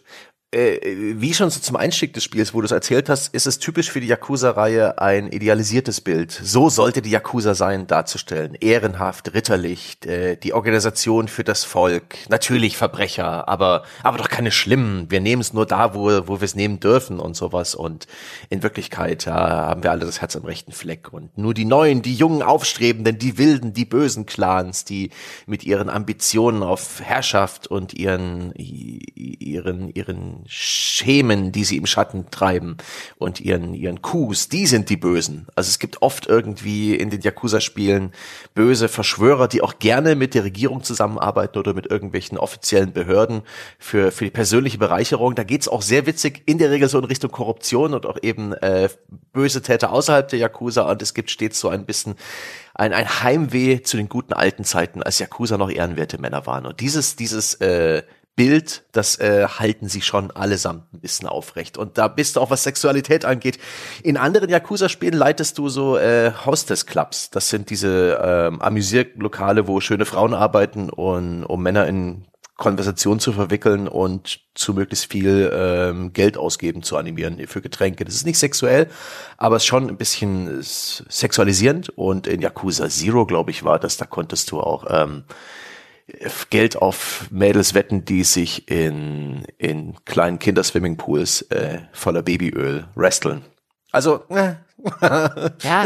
[0.56, 3.58] äh, wie schon so zum Einstieg des Spiels, wo du es erzählt hast, ist es
[3.58, 6.32] typisch für die Yakuza-Reihe ein idealisiertes Bild.
[6.32, 8.54] So sollte die Yakuza sein, darzustellen.
[8.54, 12.16] Ehrenhaft, ritterlich, äh, die Organisation für das Volk.
[12.30, 15.10] Natürlich Verbrecher, aber, aber doch keine schlimmen.
[15.10, 17.74] Wir nehmen es nur da, wo, wo wir es nehmen dürfen und sowas.
[17.74, 18.06] Und
[18.48, 21.12] in Wirklichkeit ja, haben wir alle das Herz am rechten Fleck.
[21.12, 25.10] Und nur die Neuen, die jungen Aufstrebenden, die Wilden, die bösen Clans, die
[25.46, 32.76] mit ihren Ambitionen auf Herrschaft und ihren, ihren, ihren Schemen, die sie im Schatten treiben
[33.18, 35.46] und ihren, ihren Coups, die sind die Bösen.
[35.54, 38.12] Also es gibt oft irgendwie in den Yakuza-Spielen
[38.54, 43.42] böse Verschwörer, die auch gerne mit der Regierung zusammenarbeiten oder mit irgendwelchen offiziellen Behörden
[43.78, 45.34] für, für die persönliche Bereicherung.
[45.34, 48.52] Da geht's auch sehr witzig in der Regel so in Richtung Korruption und auch eben
[48.54, 48.88] äh,
[49.32, 52.16] böse Täter außerhalb der Yakuza und es gibt stets so ein bisschen
[52.74, 56.66] ein, ein Heimweh zu den guten alten Zeiten, als Yakuza noch ehrenwerte Männer waren.
[56.66, 58.02] Und dieses, dieses äh,
[58.36, 61.78] Bild, das äh, halten sie schon allesamt ein bisschen aufrecht.
[61.78, 63.58] Und da bist du auch, was Sexualität angeht.
[64.02, 67.30] In anderen Yakuza-Spielen leitest du so äh, Hostess-Clubs.
[67.30, 72.26] Das sind diese ähm, Amüsierlokale, wo schöne Frauen arbeiten und um Männer in
[72.58, 78.04] Konversation zu verwickeln und zu möglichst viel ähm, Geld ausgeben zu animieren für Getränke.
[78.04, 78.88] Das ist nicht sexuell,
[79.36, 81.90] aber es ist schon ein bisschen sexualisierend.
[81.90, 85.24] Und in Yakuza Zero, glaube ich, war das, da konntest du auch ähm,
[86.50, 93.44] Geld auf Mädels wetten, die sich in, in kleinen Kinderswimmingpools äh, voller Babyöl wresteln.
[93.90, 94.54] Also, äh,
[95.62, 95.84] ja,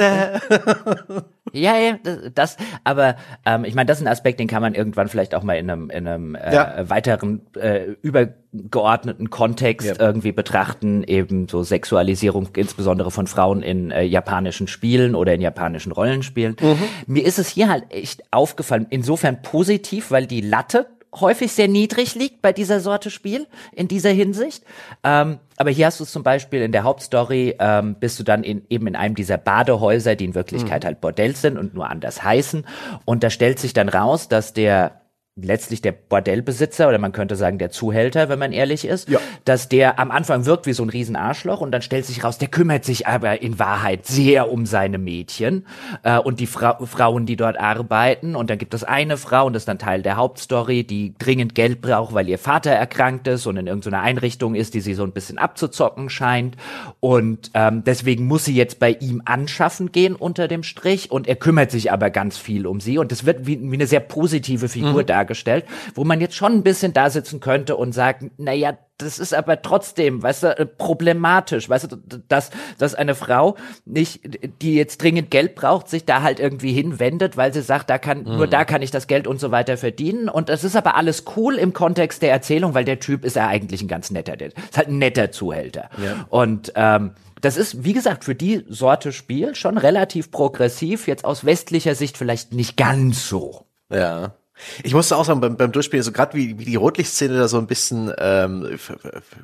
[1.53, 1.99] ja, ja,
[2.35, 5.43] das, aber ähm, ich meine, das ist ein Aspekt, den kann man irgendwann vielleicht auch
[5.43, 6.89] mal in einem, in einem äh, ja.
[6.89, 9.95] weiteren äh, übergeordneten Kontext ja.
[9.99, 15.93] irgendwie betrachten, eben so Sexualisierung insbesondere von Frauen in äh, japanischen Spielen oder in japanischen
[15.93, 16.57] Rollenspielen.
[16.61, 16.79] Mhm.
[17.07, 22.15] Mir ist es hier halt echt aufgefallen, insofern positiv, weil die Latte häufig sehr niedrig
[22.15, 24.65] liegt bei dieser Sorte Spiel in dieser Hinsicht.
[25.03, 28.45] Ähm, aber hier hast du es zum Beispiel in der Hauptstory, ähm, bist du dann
[28.45, 30.87] in, eben in einem dieser Badehäuser, die in Wirklichkeit mhm.
[30.87, 32.65] halt Bordells sind und nur anders heißen.
[33.05, 35.00] Und da stellt sich dann raus, dass der
[35.37, 39.21] letztlich der Bordellbesitzer oder man könnte sagen der Zuhälter, wenn man ehrlich ist, ja.
[39.45, 42.49] dass der am Anfang wirkt wie so ein Riesenarschloch und dann stellt sich raus, der
[42.49, 45.67] kümmert sich aber in Wahrheit sehr um seine Mädchen
[46.03, 49.53] äh, und die Fra Frauen, die dort arbeiten und dann gibt es eine Frau und
[49.53, 53.47] das ist dann Teil der Hauptstory, die dringend Geld braucht, weil ihr Vater erkrankt ist
[53.47, 56.57] und in irgendeiner Einrichtung ist, die sie so ein bisschen abzuzocken scheint
[56.99, 61.37] und ähm, deswegen muss sie jetzt bei ihm anschaffen gehen unter dem Strich und er
[61.37, 64.69] kümmert sich aber ganz viel um sie und das wird wie, wie eine sehr positive
[64.69, 65.07] Figur mhm.
[65.07, 68.77] da dargestellt, wo man jetzt schon ein bisschen da sitzen könnte und sagen, na ja,
[68.99, 71.97] das ist aber trotzdem, weißt du, äh, problematisch, weißt du,
[72.29, 73.57] dass, dass eine Frau
[73.87, 74.21] nicht,
[74.61, 78.25] die jetzt dringend Geld braucht, sich da halt irgendwie hinwendet, weil sie sagt, da kann,
[78.25, 78.37] mhm.
[78.37, 80.29] nur da kann ich das Geld und so weiter verdienen.
[80.29, 83.47] Und das ist aber alles cool im Kontext der Erzählung, weil der Typ ist ja
[83.47, 85.89] eigentlich ein ganz netter, der ist halt ein netter Zuhälter.
[86.03, 86.27] Ja.
[86.29, 91.45] Und ähm, das ist, wie gesagt, für die Sorte Spiel schon relativ progressiv, jetzt aus
[91.45, 93.65] westlicher Sicht vielleicht nicht ganz so.
[93.91, 94.35] Ja.
[94.83, 97.59] Ich musste auch sagen, beim, beim Durchspielen, so gerade wie, wie die Rotlichtszene da so
[97.59, 98.79] ein bisschen ähm,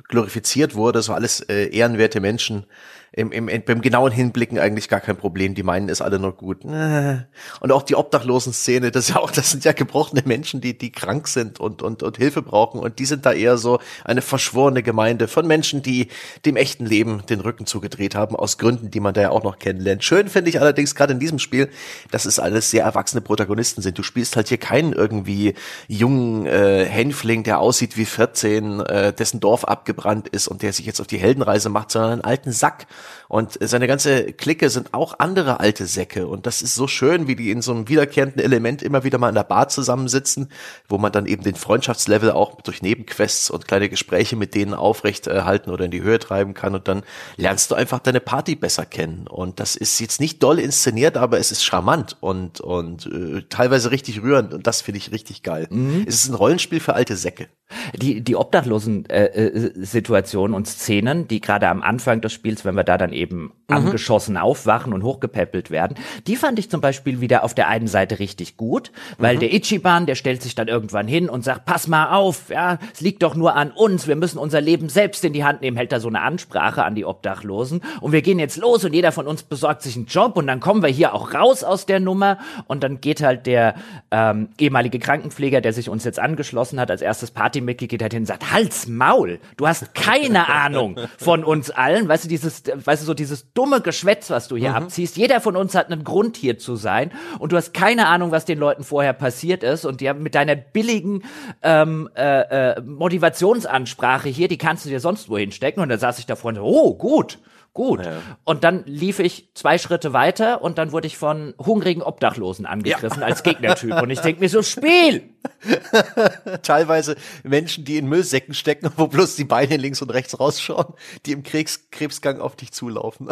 [0.07, 2.65] glorifiziert wurde, so alles äh, ehrenwerte Menschen,
[3.11, 5.55] im, im, im, beim genauen Hinblicken eigentlich gar kein Problem.
[5.55, 6.63] Die meinen ist alle nur gut.
[6.65, 10.91] Und auch die Obdachlosen-Szene, das ist ja auch, das sind ja gebrochene Menschen, die, die
[10.91, 12.79] krank sind und, und, und Hilfe brauchen.
[12.79, 16.07] Und die sind da eher so eine verschworene Gemeinde von Menschen, die
[16.45, 19.59] dem echten Leben den Rücken zugedreht haben, aus Gründen, die man da ja auch noch
[19.59, 20.03] kennenlernt.
[20.03, 21.69] Schön finde ich allerdings gerade in diesem Spiel,
[22.11, 23.97] dass es alles sehr erwachsene Protagonisten sind.
[23.97, 25.55] Du spielst halt hier keinen irgendwie
[25.87, 30.85] jungen äh, Hänfling, der aussieht wie 14, äh, dessen Dorf abgebrannt ist und der sich
[30.85, 32.87] jetzt auf die Heldenreise macht, sondern einen alten Sack,
[33.27, 36.27] und seine ganze Clique sind auch andere alte Säcke.
[36.27, 39.29] Und das ist so schön, wie die in so einem wiederkehrenden Element immer wieder mal
[39.29, 40.49] in der Bar zusammensitzen,
[40.87, 45.27] wo man dann eben den Freundschaftslevel auch durch Nebenquests und kleine Gespräche mit denen aufrecht
[45.27, 46.73] halten oder in die Höhe treiben kann.
[46.73, 47.03] Und dann
[47.35, 49.27] lernst du einfach deine Party besser kennen.
[49.27, 53.91] Und das ist jetzt nicht doll inszeniert, aber es ist charmant und, und äh, teilweise
[53.91, 54.53] richtig rührend.
[54.53, 55.67] Und das finde ich richtig geil.
[55.69, 56.05] Mhm.
[56.07, 57.49] Es ist ein Rollenspiel für alte Säcke.
[57.95, 62.75] Die, die obdachlosen äh, äh, Situationen und Szenen, die gerade am Anfang des Spiels, wenn
[62.75, 63.51] wir da dann eben mhm.
[63.67, 68.19] angeschossen aufwachen und hochgepäppelt werden, die fand ich zum Beispiel wieder auf der einen Seite
[68.19, 69.39] richtig gut, weil mhm.
[69.41, 73.01] der Ichiban, der stellt sich dann irgendwann hin und sagt, pass mal auf, ja, es
[73.01, 75.91] liegt doch nur an uns, wir müssen unser Leben selbst in die Hand nehmen, hält
[75.91, 79.27] da so eine Ansprache an die Obdachlosen und wir gehen jetzt los und jeder von
[79.27, 82.37] uns besorgt sich einen Job und dann kommen wir hier auch raus aus der Nummer
[82.67, 83.75] und dann geht halt der
[84.11, 88.23] ähm, ehemalige Krankenpfleger, der sich uns jetzt angeschlossen hat, als erstes Partymitglied, geht halt hin
[88.23, 93.01] und sagt, Hals, Maul, du hast keine Ahnung von uns allen, weißt du, dieses, weißt
[93.01, 94.75] du, so dieses dumme Geschwätz, was du hier mhm.
[94.75, 95.17] abziehst.
[95.17, 97.11] Jeder von uns hat einen Grund hier zu sein.
[97.39, 99.85] Und du hast keine Ahnung, was den Leuten vorher passiert ist.
[99.85, 101.23] Und die haben mit deiner billigen
[101.63, 106.19] ähm, äh, äh, Motivationsansprache hier, die kannst du dir sonst wohin stecken und dann saß
[106.19, 107.39] ich davor und so, oh, gut
[107.77, 108.03] gut.
[108.03, 108.21] Ja.
[108.43, 113.21] Und dann lief ich zwei Schritte weiter und dann wurde ich von hungrigen Obdachlosen angegriffen
[113.21, 113.27] ja.
[113.27, 114.01] als Gegnertyp.
[114.01, 115.29] Und ich denke mir so, Spiel!
[116.63, 120.93] Teilweise Menschen, die in Müllsäcken stecken, wo bloß die Beine links und rechts rausschauen,
[121.25, 123.29] die im Krebs Krebsgang auf dich zulaufen.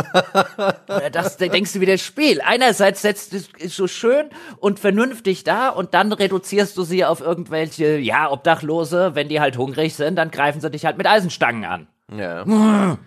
[1.11, 2.39] das denkst du wieder Spiel.
[2.41, 4.29] Einerseits setzt du ist so schön
[4.59, 9.57] und vernünftig da und dann reduzierst du sie auf irgendwelche, ja, Obdachlose, wenn die halt
[9.57, 11.87] hungrig sind, dann greifen sie dich halt mit Eisenstangen an.
[12.15, 12.97] Ja.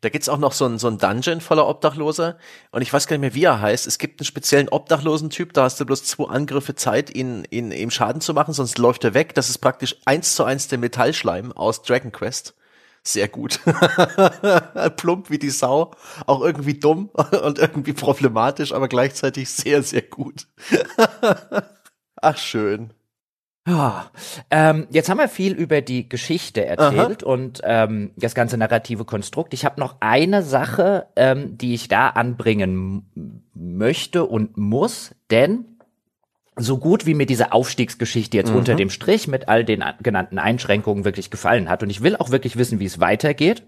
[0.00, 2.38] Da gibt's auch noch so ein, so ein Dungeon voller Obdachloser.
[2.70, 3.86] Und ich weiß gar nicht mehr, wie er heißt.
[3.86, 7.90] Es gibt einen speziellen Obdachlosen-Typ, da hast du bloß zwei Angriffe Zeit, ihn, ihn, ihm
[7.90, 9.34] Schaden zu machen, sonst läuft er weg.
[9.34, 12.54] Das ist praktisch eins zu eins der Metallschleim aus Dragon Quest.
[13.02, 13.60] Sehr gut.
[14.96, 15.92] Plump wie die Sau.
[16.26, 17.10] Auch irgendwie dumm
[17.42, 20.46] und irgendwie problematisch, aber gleichzeitig sehr, sehr gut.
[22.20, 22.92] Ach, schön.
[23.68, 24.10] Ja,
[24.50, 27.30] ähm, jetzt haben wir viel über die Geschichte erzählt Aha.
[27.30, 29.52] und ähm, das ganze narrative Konstrukt.
[29.52, 35.66] Ich habe noch eine Sache, ähm, die ich da anbringen möchte und muss, denn
[36.56, 38.56] so gut wie mir diese Aufstiegsgeschichte jetzt mhm.
[38.56, 42.30] unter dem Strich mit all den genannten Einschränkungen wirklich gefallen hat und ich will auch
[42.30, 43.64] wirklich wissen, wie es weitergeht.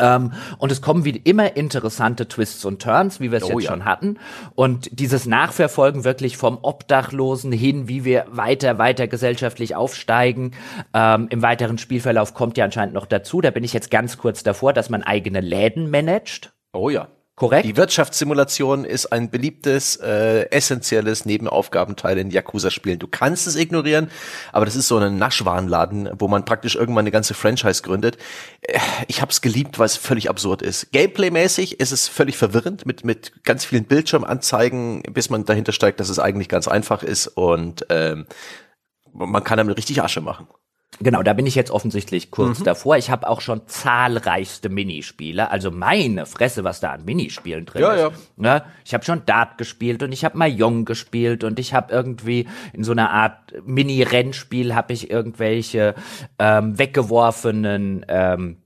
[0.00, 3.64] Ähm, und es kommen wie immer interessante Twists und Turns, wie wir es oh, jetzt
[3.64, 3.70] ja.
[3.70, 4.18] schon hatten.
[4.54, 10.52] Und dieses Nachverfolgen wirklich vom Obdachlosen hin, wie wir weiter, weiter gesellschaftlich aufsteigen.
[10.94, 14.42] Ähm, Im weiteren Spielverlauf kommt ja anscheinend noch dazu, da bin ich jetzt ganz kurz
[14.42, 16.52] davor, dass man eigene Läden managt.
[16.72, 17.08] Oh ja.
[17.40, 17.64] Korrekt.
[17.64, 22.98] Die Wirtschaftssimulation ist ein beliebtes, äh, essentielles Nebenaufgabenteil in Yakuza-Spielen.
[22.98, 24.10] Du kannst es ignorieren,
[24.52, 28.18] aber das ist so ein Naschwarenladen, wo man praktisch irgendwann eine ganze Franchise gründet.
[28.60, 30.92] Äh, ich habe es geliebt, weil es völlig absurd ist.
[30.92, 36.10] Gameplay-mäßig ist es völlig verwirrend mit mit ganz vielen Bildschirmanzeigen, bis man dahinter steigt, dass
[36.10, 38.26] es eigentlich ganz einfach ist und ähm,
[39.14, 40.46] man kann damit richtig Asche machen.
[40.98, 42.64] Genau, da bin ich jetzt offensichtlich kurz mhm.
[42.64, 42.96] davor.
[42.96, 45.50] Ich habe auch schon zahlreichste Minispiele.
[45.50, 48.00] Also meine Fresse, was da an Minispielen drin ja, ist.
[48.00, 48.08] Ja.
[48.08, 48.64] ja ne?
[48.84, 52.84] ich habe schon Dart gespielt und ich habe Mahjong gespielt und ich habe irgendwie in
[52.84, 55.94] so einer Art Mini-Rennspiel habe ich irgendwelche
[56.38, 58.56] ähm, weggeworfenen ähm,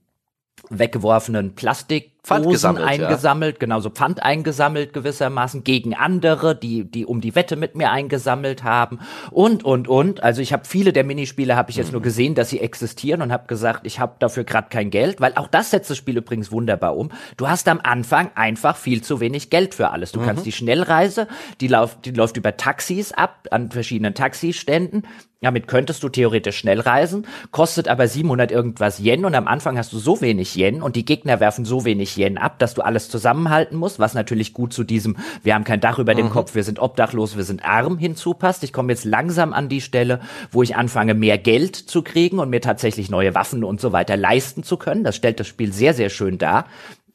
[0.69, 3.59] weggeworfenen Plastik Pfand gesammelt, eingesammelt, ja.
[3.59, 8.99] genauso Pfand eingesammelt gewissermaßen gegen andere, die die um die Wette mit mir eingesammelt haben
[9.31, 10.23] und und und.
[10.23, 11.93] Also ich habe viele der Minispiele habe ich jetzt mhm.
[11.93, 15.33] nur gesehen, dass sie existieren und habe gesagt, ich habe dafür gerade kein Geld, weil
[15.35, 17.09] auch das setzt das Spiel übrigens wunderbar um.
[17.37, 20.11] Du hast am Anfang einfach viel zu wenig Geld für alles.
[20.11, 20.25] Du mhm.
[20.25, 21.27] kannst die Schnellreise,
[21.61, 25.03] die läuft die läuft über Taxis ab an verschiedenen Taxiständen.
[25.41, 29.93] Damit könntest du theoretisch schnell reisen, kostet aber 700 irgendwas Yen und am Anfang hast
[29.93, 33.09] du so wenig Yen und die Gegner werfen so wenig Yen ab, dass du alles
[33.09, 36.31] zusammenhalten musst, was natürlich gut zu diesem, wir haben kein Dach über dem mhm.
[36.31, 38.63] Kopf, wir sind obdachlos, wir sind arm hinzupasst.
[38.63, 42.49] Ich komme jetzt langsam an die Stelle, wo ich anfange, mehr Geld zu kriegen und
[42.49, 45.03] mir tatsächlich neue Waffen und so weiter leisten zu können.
[45.03, 46.65] Das stellt das Spiel sehr, sehr schön dar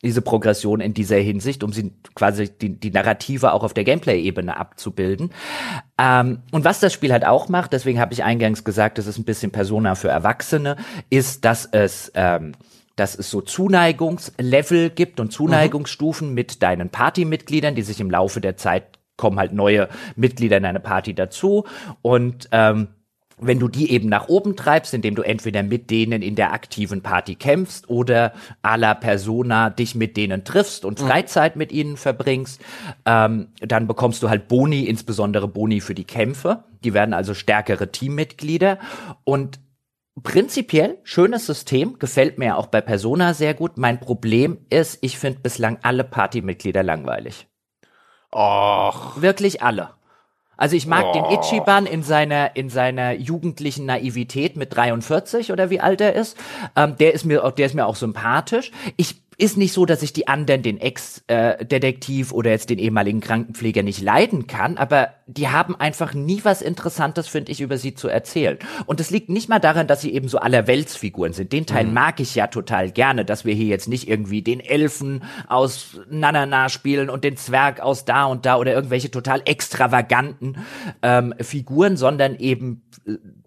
[0.03, 4.57] diese Progression in dieser Hinsicht, um sie quasi die, die Narrative auch auf der Gameplay-Ebene
[4.57, 5.31] abzubilden.
[5.99, 9.19] Ähm, und was das Spiel halt auch macht, deswegen habe ich eingangs gesagt, es ist
[9.19, 10.77] ein bisschen Persona für Erwachsene,
[11.11, 12.53] ist, dass es ähm,
[13.01, 16.35] dass es so Zuneigungslevel gibt und Zuneigungsstufen mhm.
[16.35, 20.81] mit deinen Partymitgliedern, die sich im Laufe der Zeit kommen halt neue Mitglieder in eine
[20.81, 21.65] Party dazu
[22.03, 22.89] und ähm,
[23.39, 27.01] wenn du die eben nach oben treibst, indem du entweder mit denen in der aktiven
[27.01, 31.07] Party kämpfst oder a la Persona dich mit denen triffst und mhm.
[31.07, 31.59] Freizeit mhm.
[31.59, 32.61] mit ihnen verbringst,
[33.07, 36.65] ähm, dann bekommst du halt Boni, insbesondere Boni für die Kämpfe.
[36.85, 38.79] Die werden also stärkere Teammitglieder
[39.25, 39.59] und
[40.23, 43.77] Prinzipiell schönes System, gefällt mir auch bei Persona sehr gut.
[43.77, 47.47] Mein Problem ist, ich finde bislang alle Partymitglieder langweilig.
[48.33, 49.21] Och.
[49.21, 49.91] Wirklich alle.
[50.57, 51.13] Also ich mag oh.
[51.13, 56.37] den Ichiban in seiner in seiner jugendlichen Naivität mit 43 oder wie alt er ist.
[56.77, 58.71] Ähm, der ist mir der ist mir auch sympathisch.
[58.99, 63.83] Ich ist nicht so, dass ich die anderen, den Ex-Detektiv oder jetzt den ehemaligen Krankenpfleger
[63.83, 68.09] nicht leiden kann, aber die haben einfach nie was Interessantes, finde ich, über sie zu
[68.09, 68.59] erzählen.
[68.87, 71.53] Und es liegt nicht mal daran, dass sie eben so allerweltsfiguren sind.
[71.53, 71.95] Den Teil mhm.
[71.95, 76.69] mag ich ja total gerne, dass wir hier jetzt nicht irgendwie den Elfen aus Nanana
[76.69, 80.59] spielen und den Zwerg aus da und da oder irgendwelche total extravaganten
[81.03, 82.90] ähm, Figuren, sondern eben äh,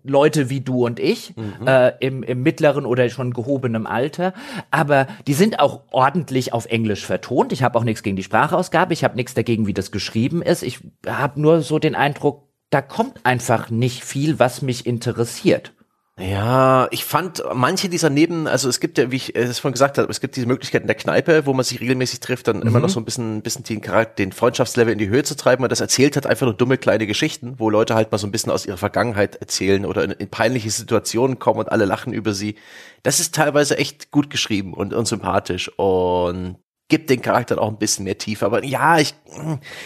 [0.04, 1.68] Leute wie du und ich mhm.
[1.68, 4.34] äh, im, im mittleren oder schon gehobenem Alter.
[4.72, 7.52] Aber die sind auch ordentlich auf Englisch vertont.
[7.52, 8.94] Ich habe auch nichts gegen die Sprachausgabe.
[8.94, 10.64] Ich habe nichts dagegen, wie das geschrieben ist.
[10.64, 15.74] Ich habe nur so den Eindruck, da kommt einfach nicht viel, was mich interessiert.
[16.20, 19.98] Ja, ich fand manche dieser Neben, also es gibt ja, wie ich es vorhin gesagt
[19.98, 22.68] habe, es gibt diese Möglichkeit in der Kneipe, wo man sich regelmäßig trifft, dann mhm.
[22.68, 25.36] immer noch so ein bisschen, ein bisschen den Charakter, den Freundschaftslevel in die Höhe zu
[25.36, 25.64] treiben.
[25.64, 28.32] Und das erzählt hat einfach nur dumme kleine Geschichten, wo Leute halt mal so ein
[28.32, 32.34] bisschen aus ihrer Vergangenheit erzählen oder in, in peinliche Situationen kommen und alle lachen über
[32.34, 32.58] sie.
[33.02, 35.72] Das ist teilweise echt gut geschrieben und, und sympathisch.
[35.80, 36.58] Und
[36.94, 38.46] gibt den Charakteren auch ein bisschen mehr Tiefe.
[38.46, 39.16] Aber ja, ich,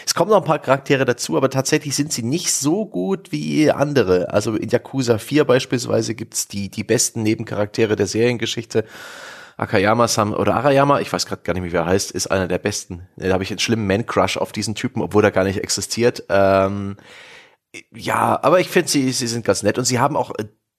[0.06, 3.72] es kommen noch ein paar Charaktere dazu, aber tatsächlich sind sie nicht so gut wie
[3.72, 4.34] andere.
[4.34, 8.84] Also in Yakuza 4 beispielsweise gibt's die, die besten Nebencharaktere der Seriengeschichte.
[9.56, 13.08] Akayama-san oder Arayama, ich weiß gerade gar nicht, wie er heißt, ist einer der besten.
[13.16, 16.26] Da habe ich einen schlimmen Man-Crush auf diesen Typen, obwohl er gar nicht existiert.
[16.28, 16.98] Ähm,
[17.96, 20.32] ja, aber ich finde, sie, sie sind ganz nett und sie haben auch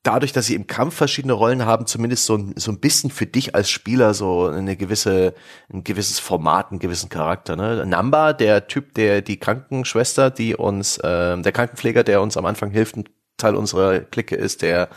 [0.02, 3.26] dadurch, dass sie im Kampf verschiedene Rollen haben, zumindest so ein, so ein bisschen für
[3.26, 5.34] dich als Spieler so eine gewisse,
[5.72, 7.56] ein gewisses Format, einen gewissen Charakter.
[7.56, 7.84] Ne?
[7.86, 12.70] Namba, der Typ, der die Krankenschwester, die uns, äh, der Krankenpfleger, der uns am Anfang
[12.70, 13.04] hilft, ein
[13.38, 14.88] Teil unserer Clique ist, der,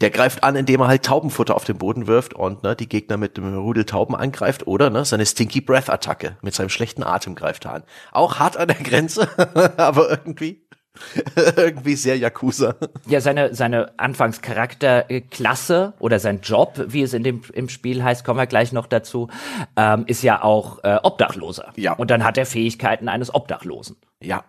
[0.00, 3.16] der greift an, indem er halt Taubenfutter auf den Boden wirft und ne, die Gegner
[3.16, 7.36] mit dem Rudel Tauben angreift oder ne, seine Stinky Breath Attacke mit seinem schlechten Atem
[7.36, 7.82] greift er an.
[8.10, 9.28] Auch hart an der Grenze,
[9.76, 10.63] aber irgendwie
[11.56, 12.76] Irgendwie sehr Yakuza.
[13.06, 18.38] Ja, seine, seine Anfangscharakterklasse oder sein Job, wie es in dem, im Spiel heißt, kommen
[18.38, 19.28] wir gleich noch dazu,
[19.76, 21.72] ähm, ist ja auch äh, Obdachloser.
[21.76, 21.94] Ja.
[21.94, 23.96] Und dann hat er Fähigkeiten eines Obdachlosen.
[24.22, 24.44] Ja.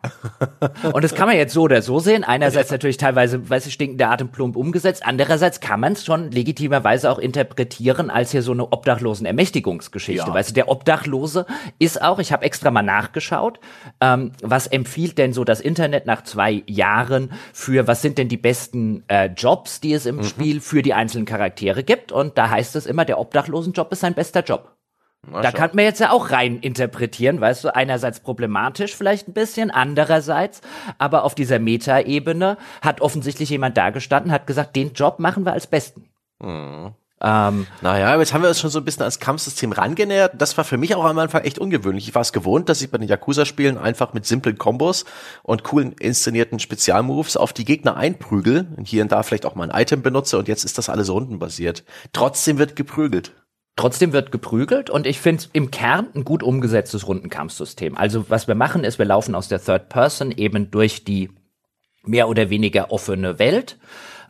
[0.93, 2.23] und das kann man jetzt so oder so sehen.
[2.23, 2.75] Einerseits ja.
[2.75, 5.05] natürlich teilweise, weiß ich, stinkende Atemplump umgesetzt.
[5.05, 10.27] Andererseits kann man es schon legitimerweise auch interpretieren als hier so eine Obdachlosen-Ermächtigungsgeschichte.
[10.27, 10.33] Ja.
[10.33, 11.45] Weißt du, der Obdachlose
[11.79, 13.59] ist auch, ich habe extra mal nachgeschaut,
[14.01, 18.37] ähm, was empfiehlt denn so das Internet nach zwei Jahren für, was sind denn die
[18.37, 20.23] besten äh, Jobs, die es im mhm.
[20.23, 22.11] Spiel für die einzelnen Charaktere gibt.
[22.11, 24.74] Und da heißt es immer, der Obdachlosenjob ist sein bester Job.
[25.31, 29.33] Na, da kann man jetzt ja auch rein interpretieren, weißt du, einerseits problematisch vielleicht ein
[29.33, 30.61] bisschen, andererseits,
[30.97, 35.53] aber auf dieser Metaebene hat offensichtlich jemand da gestanden, hat gesagt, den Job machen wir
[35.53, 36.09] als besten.
[36.39, 36.93] Mhm.
[37.21, 40.33] Ähm, naja, jetzt haben wir uns schon so ein bisschen ans Kampfsystem rangenähert.
[40.37, 42.09] Das war für mich auch am Anfang echt ungewöhnlich.
[42.09, 45.05] Ich war es gewohnt, dass ich bei den Yakuza-Spielen einfach mit simplen Kombos
[45.41, 49.71] und coolen inszenierten Spezialmoves auf die Gegner einprügel und hier und da vielleicht auch mal
[49.71, 51.83] ein Item benutze und jetzt ist das alles rundenbasiert.
[52.11, 53.31] Trotzdem wird geprügelt.
[53.75, 57.97] Trotzdem wird geprügelt und ich finde im Kern ein gut umgesetztes Rundenkampfsystem.
[57.97, 61.29] Also was wir machen ist, wir laufen aus der Third Person eben durch die
[62.03, 63.77] mehr oder weniger offene Welt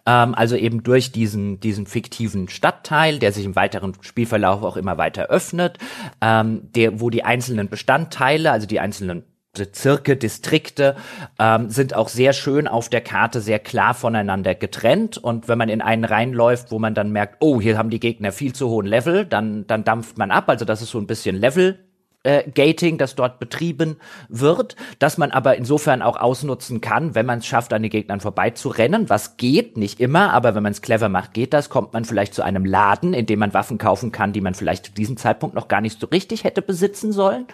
[0.07, 4.97] Ähm, also eben durch diesen, diesen fiktiven Stadtteil, der sich im weiteren Spielverlauf auch immer
[4.97, 5.79] weiter öffnet,
[6.21, 9.23] ähm, der, wo die einzelnen Bestandteile, also die einzelnen
[9.55, 10.95] Bezirke, Distrikte
[11.39, 15.17] ähm, sind auch sehr schön auf der Karte sehr klar voneinander getrennt.
[15.17, 18.31] Und wenn man in einen reinläuft, wo man dann merkt, oh, hier haben die Gegner
[18.31, 20.49] viel zu hohen Level, dann, dann dampft man ab.
[20.49, 21.84] Also das ist so ein bisschen Level
[22.25, 23.97] äh, Gating, das dort betrieben
[24.29, 28.19] wird, dass man aber insofern auch ausnutzen kann, wenn man es schafft, an den Gegnern
[28.19, 32.05] vorbeizurennen, was geht, nicht immer, aber wenn man es clever macht, geht das, kommt man
[32.05, 35.17] vielleicht zu einem Laden, in dem man Waffen kaufen kann, die man vielleicht zu diesem
[35.17, 37.45] Zeitpunkt noch gar nicht so richtig hätte besitzen sollen.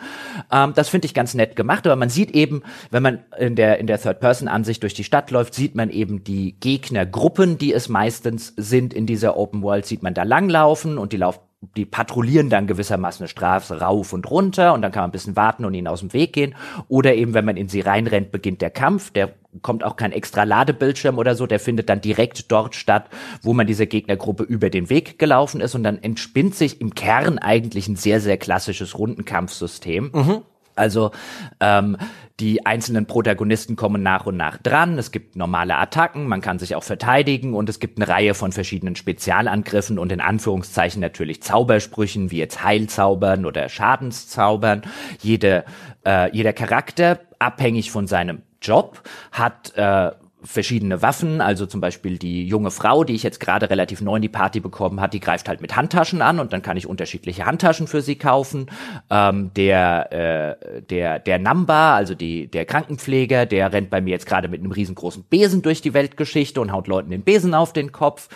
[0.51, 3.79] Ähm, das finde ich ganz nett gemacht, aber man sieht eben, wenn man in der,
[3.79, 8.53] in der Third-Person-Ansicht durch die Stadt läuft, sieht man eben die Gegnergruppen, die es meistens
[8.55, 11.41] sind in dieser Open World, sieht man da langlaufen und die laufen
[11.77, 15.35] die patrouillieren dann gewissermaßen eine Straße rauf und runter und dann kann man ein bisschen
[15.35, 16.55] warten und ihnen aus dem Weg gehen.
[16.87, 19.11] Oder eben, wenn man in sie reinrennt, beginnt der Kampf.
[19.11, 23.09] Der kommt auch kein extra Ladebildschirm oder so, der findet dann direkt dort statt,
[23.43, 27.37] wo man dieser Gegnergruppe über den Weg gelaufen ist und dann entspinnt sich im Kern
[27.37, 30.11] eigentlich ein sehr, sehr klassisches Rundenkampfsystem.
[30.13, 30.41] Mhm.
[30.75, 31.11] Also
[31.59, 31.97] ähm,
[32.39, 34.97] die einzelnen Protagonisten kommen nach und nach dran.
[34.97, 38.51] Es gibt normale Attacken, man kann sich auch verteidigen und es gibt eine Reihe von
[38.51, 44.81] verschiedenen Spezialangriffen und in Anführungszeichen natürlich Zaubersprüchen wie jetzt Heilzaubern oder Schadenszaubern.
[45.21, 45.65] Jede,
[46.05, 49.01] äh, jeder Charakter, abhängig von seinem Job,
[49.31, 50.11] hat äh,
[50.43, 54.21] verschiedene Waffen, also zum Beispiel die junge Frau, die ich jetzt gerade relativ neu in
[54.23, 57.45] die Party bekommen hat, die greift halt mit Handtaschen an und dann kann ich unterschiedliche
[57.45, 58.67] Handtaschen für sie kaufen.
[59.09, 64.25] Ähm, der äh, der der Namba, also die der Krankenpfleger, der rennt bei mir jetzt
[64.25, 67.91] gerade mit einem riesengroßen Besen durch die Weltgeschichte und haut Leuten den Besen auf den
[67.91, 68.29] Kopf.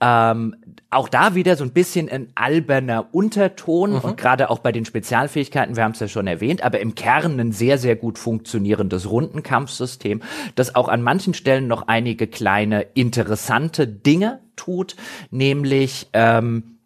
[0.00, 0.56] Ähm,
[0.90, 3.98] auch da wieder so ein bisschen ein alberner Unterton mhm.
[3.98, 7.40] und gerade auch bei den Spezialfähigkeiten, wir haben es ja schon erwähnt, aber im Kern
[7.40, 10.22] ein sehr sehr gut funktionierendes Rundenkampfsystem,
[10.54, 14.96] das auch an manchen Stellen Stellen noch einige kleine interessante Dinge tut,
[15.30, 16.78] nämlich ähm,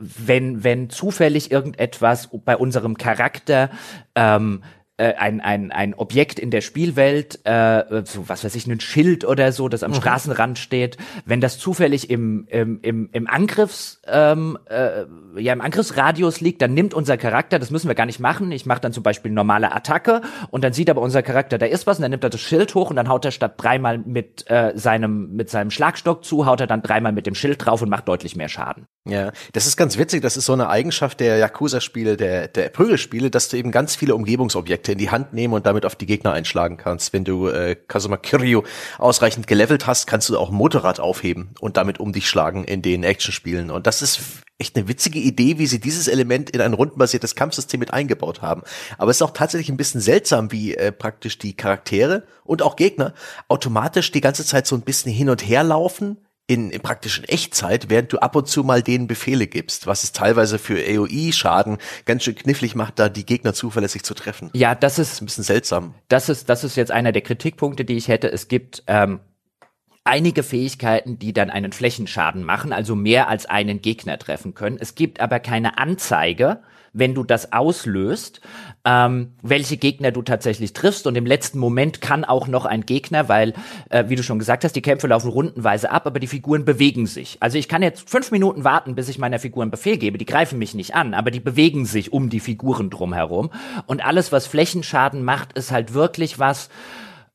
[0.00, 3.70] wenn, wenn zufällig irgendetwas bei unserem Charakter
[4.16, 4.64] ähm,
[5.02, 9.24] äh, ein, ein, ein Objekt in der Spielwelt, äh, so was weiß ich, ein Schild
[9.24, 9.96] oder so, das am mhm.
[9.96, 15.04] Straßenrand steht, wenn das zufällig im, im, im, im Angriffs, ähm, äh,
[15.40, 18.52] ja, im Angriffsradius liegt, dann nimmt unser Charakter, das müssen wir gar nicht machen.
[18.52, 21.88] Ich mache dann zum Beispiel normale Attacke und dann sieht aber unser Charakter, da ist
[21.88, 24.48] was und dann nimmt er das Schild hoch und dann haut er statt dreimal mit
[24.50, 27.88] äh, seinem, mit seinem Schlagstock zu, haut er dann dreimal mit dem Schild drauf und
[27.88, 28.86] macht deutlich mehr Schaden.
[29.08, 30.22] Ja, das ist ganz witzig.
[30.22, 34.14] Das ist so eine Eigenschaft der Yakuza-Spiele, der, der Prügelspiele, dass du eben ganz viele
[34.14, 37.12] Umgebungsobjekte in die Hand nehmen und damit auf die Gegner einschlagen kannst.
[37.12, 38.62] Wenn du äh, Kazuma Kiryu
[38.98, 43.04] ausreichend gelevelt hast, kannst du auch Motorrad aufheben und damit um dich schlagen in den
[43.04, 43.70] Actionspielen.
[43.70, 44.20] Und das ist
[44.58, 48.62] echt eine witzige Idee, wie sie dieses Element in ein rundenbasiertes Kampfsystem mit eingebaut haben.
[48.96, 52.76] Aber es ist auch tatsächlich ein bisschen seltsam, wie äh, praktisch die Charaktere und auch
[52.76, 53.12] Gegner
[53.48, 57.88] automatisch die ganze Zeit so ein bisschen hin und her laufen in, in praktischen Echtzeit,
[57.88, 62.24] während du ab und zu mal denen Befehle gibst, was es teilweise für AOE-Schaden ganz
[62.24, 64.50] schön knifflig macht, da die Gegner zuverlässig zu treffen.
[64.52, 65.94] Ja, das ist, das ist ein bisschen seltsam.
[66.08, 68.30] Das ist, das ist jetzt einer der Kritikpunkte, die ich hätte.
[68.30, 69.20] Es gibt ähm,
[70.04, 74.78] einige Fähigkeiten, die dann einen Flächenschaden machen, also mehr als einen Gegner treffen können.
[74.80, 76.62] Es gibt aber keine Anzeige,
[76.92, 78.40] wenn du das auslöst,
[78.84, 81.06] ähm, welche Gegner du tatsächlich triffst.
[81.06, 83.54] Und im letzten Moment kann auch noch ein Gegner, weil,
[83.88, 87.06] äh, wie du schon gesagt hast, die Kämpfe laufen rundenweise ab, aber die Figuren bewegen
[87.06, 87.38] sich.
[87.40, 90.18] Also ich kann jetzt fünf Minuten warten, bis ich meiner Figur einen Befehl gebe.
[90.18, 93.50] Die greifen mich nicht an, aber die bewegen sich um die Figuren drumherum.
[93.86, 96.68] Und alles, was Flächenschaden macht, ist halt wirklich was,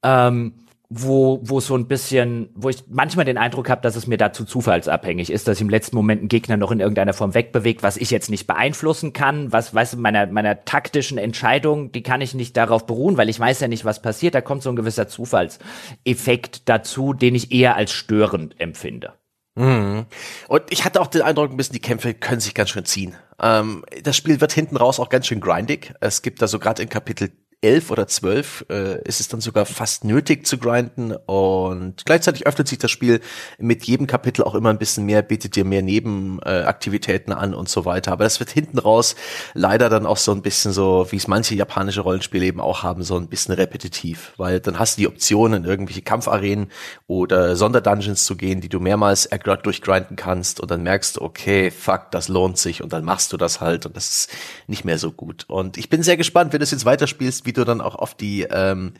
[0.03, 0.53] ähm,
[0.89, 4.45] wo, wo so ein bisschen, wo ich manchmal den Eindruck habe, dass es mir dazu
[4.45, 8.09] zufallsabhängig ist, dass im letzten Moment ein Gegner noch in irgendeiner Form wegbewegt, was ich
[8.09, 12.55] jetzt nicht beeinflussen kann, was, weißt du, meiner, meiner taktischen Entscheidung, die kann ich nicht
[12.55, 16.69] darauf beruhen, weil ich weiß ja nicht, was passiert, da kommt so ein gewisser Zufallseffekt
[16.69, 19.13] dazu, den ich eher als störend empfinde.
[19.55, 20.05] Mhm.
[20.47, 23.15] Und ich hatte auch den Eindruck, ein bisschen die Kämpfe können sich ganz schön ziehen.
[23.41, 25.93] Ähm, das Spiel wird hinten raus auch ganz schön grindig.
[25.99, 27.31] Es gibt da so gerade in Kapitel
[27.61, 32.67] elf oder zwölf äh, ist es dann sogar fast nötig zu grinden und gleichzeitig öffnet
[32.67, 33.19] sich das Spiel
[33.57, 37.67] mit jedem Kapitel auch immer ein bisschen mehr, bietet dir mehr Nebenaktivitäten äh, an und
[37.67, 38.11] so weiter.
[38.11, 39.15] Aber das wird hinten raus
[39.55, 43.01] leider dann auch so ein bisschen so, wie es manche japanische Rollenspiele eben auch haben,
[43.01, 46.71] so ein bisschen repetitiv, weil dann hast du die Option in irgendwelche Kampfarenen
[47.07, 49.27] oder Sonderdungeons zu gehen, die du mehrmals
[49.63, 53.37] durchgrinden kannst und dann merkst du, okay, fuck, das lohnt sich und dann machst du
[53.37, 54.29] das halt und das ist
[54.67, 55.45] nicht mehr so gut.
[55.47, 58.13] Und ich bin sehr gespannt, wenn du es jetzt weiterspielst, wie du dann auch auf
[58.13, 58.93] die ähm,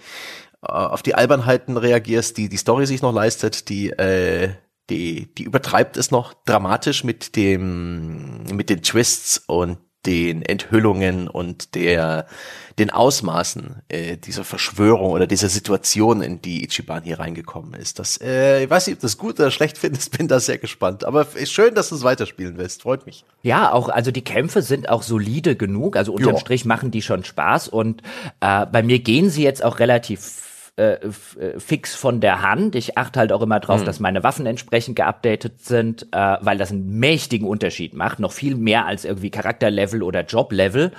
[0.64, 4.50] äh, auf die Albernheiten reagierst, die die Story sich noch leistet, die äh,
[4.89, 9.78] die die übertreibt es noch dramatisch mit dem mit den Twists und
[10.08, 12.26] den Enthüllungen und der
[12.80, 17.97] den Ausmaßen äh, dieser Verschwörung oder dieser Situation, in die Ichiban hier reingekommen ist.
[17.97, 21.03] Das, äh, ich weiß nicht, ob das gut oder schlecht findest, bin da sehr gespannt.
[21.03, 22.84] Aber ist schön, dass du es weiterspielen willst.
[22.84, 23.26] Freut mich.
[23.41, 25.97] Ja, auch, also die Kämpfe sind auch solide genug.
[25.97, 26.39] Also unterm jo.
[26.39, 27.68] Strich machen die schon Spaß.
[27.68, 28.03] Und
[28.41, 30.47] äh, bei mir gehen sie jetzt auch relativ
[30.78, 30.99] äh,
[31.39, 32.75] äh, fix von der Hand.
[32.75, 33.86] Ich achte halt auch immer drauf, mhm.
[33.86, 38.53] dass meine Waffen entsprechend geupdatet sind, äh, weil das einen mächtigen Unterschied macht, noch viel
[38.53, 40.91] mehr als irgendwie Charakterlevel oder Joblevel.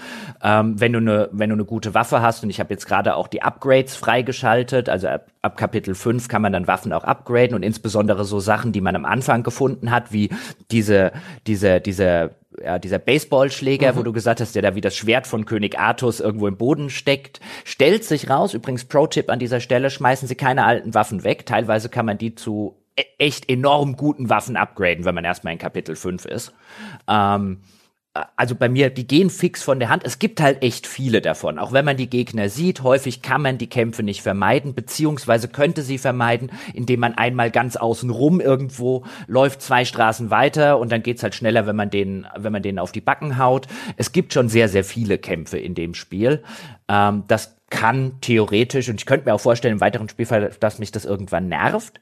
[0.42, 3.14] Ähm, wenn du eine wenn du eine gute Waffe hast und ich habe jetzt gerade
[3.14, 7.54] auch die Upgrades freigeschaltet, also ab, ab Kapitel 5 kann man dann Waffen auch upgraden
[7.54, 10.30] und insbesondere so Sachen, die man am Anfang gefunden hat, wie
[10.72, 11.12] diese
[11.46, 12.30] diese diese
[12.62, 13.96] ja, dieser Baseballschläger, mhm.
[13.96, 16.90] wo du gesagt hast, der da wie das Schwert von König Artus irgendwo im Boden
[16.90, 18.54] steckt, stellt sich raus.
[18.54, 21.46] Übrigens, Pro-Tipp an dieser Stelle, schmeißen Sie keine alten Waffen weg.
[21.46, 25.58] Teilweise kann man die zu e echt enorm guten Waffen upgraden, wenn man erstmal in
[25.58, 26.52] Kapitel 5 ist.
[27.08, 27.62] Ähm,
[28.36, 30.04] also bei mir, die gehen fix von der Hand.
[30.04, 31.58] Es gibt halt echt viele davon.
[31.58, 35.82] Auch wenn man die Gegner sieht, häufig kann man die Kämpfe nicht vermeiden, beziehungsweise könnte
[35.82, 41.02] sie vermeiden, indem man einmal ganz außen rum irgendwo läuft, zwei Straßen weiter und dann
[41.02, 43.66] geht's halt schneller, wenn man den, wenn man denen auf die Backen haut.
[43.96, 46.42] Es gibt schon sehr, sehr viele Kämpfe in dem Spiel.
[46.88, 50.90] Ähm, das kann theoretisch, und ich könnte mir auch vorstellen, im weiteren Spielfall, dass mich
[50.90, 52.00] das irgendwann nervt.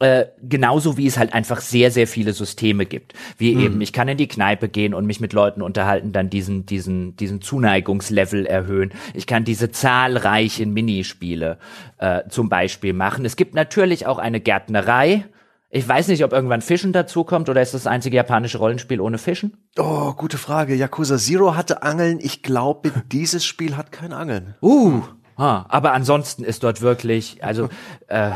[0.00, 3.14] Äh, genauso wie es halt einfach sehr, sehr viele Systeme gibt.
[3.36, 3.60] Wie mhm.
[3.60, 7.16] eben, ich kann in die Kneipe gehen und mich mit Leuten unterhalten, dann diesen, diesen,
[7.16, 8.92] diesen Zuneigungslevel erhöhen.
[9.12, 11.58] Ich kann diese zahlreichen Minispiele
[11.98, 13.24] äh, zum Beispiel machen.
[13.24, 15.24] Es gibt natürlich auch eine Gärtnerei.
[15.70, 19.18] Ich weiß nicht, ob irgendwann Fischen dazukommt oder ist das, das einzige japanische Rollenspiel ohne
[19.18, 19.56] Fischen?
[19.76, 20.74] Oh, gute Frage.
[20.74, 22.20] Yakuza Zero hatte Angeln.
[22.22, 24.54] Ich glaube, dieses Spiel hat kein Angeln.
[24.62, 25.02] Uh,
[25.38, 27.68] Ah, aber ansonsten ist dort wirklich, also
[28.08, 28.32] äh,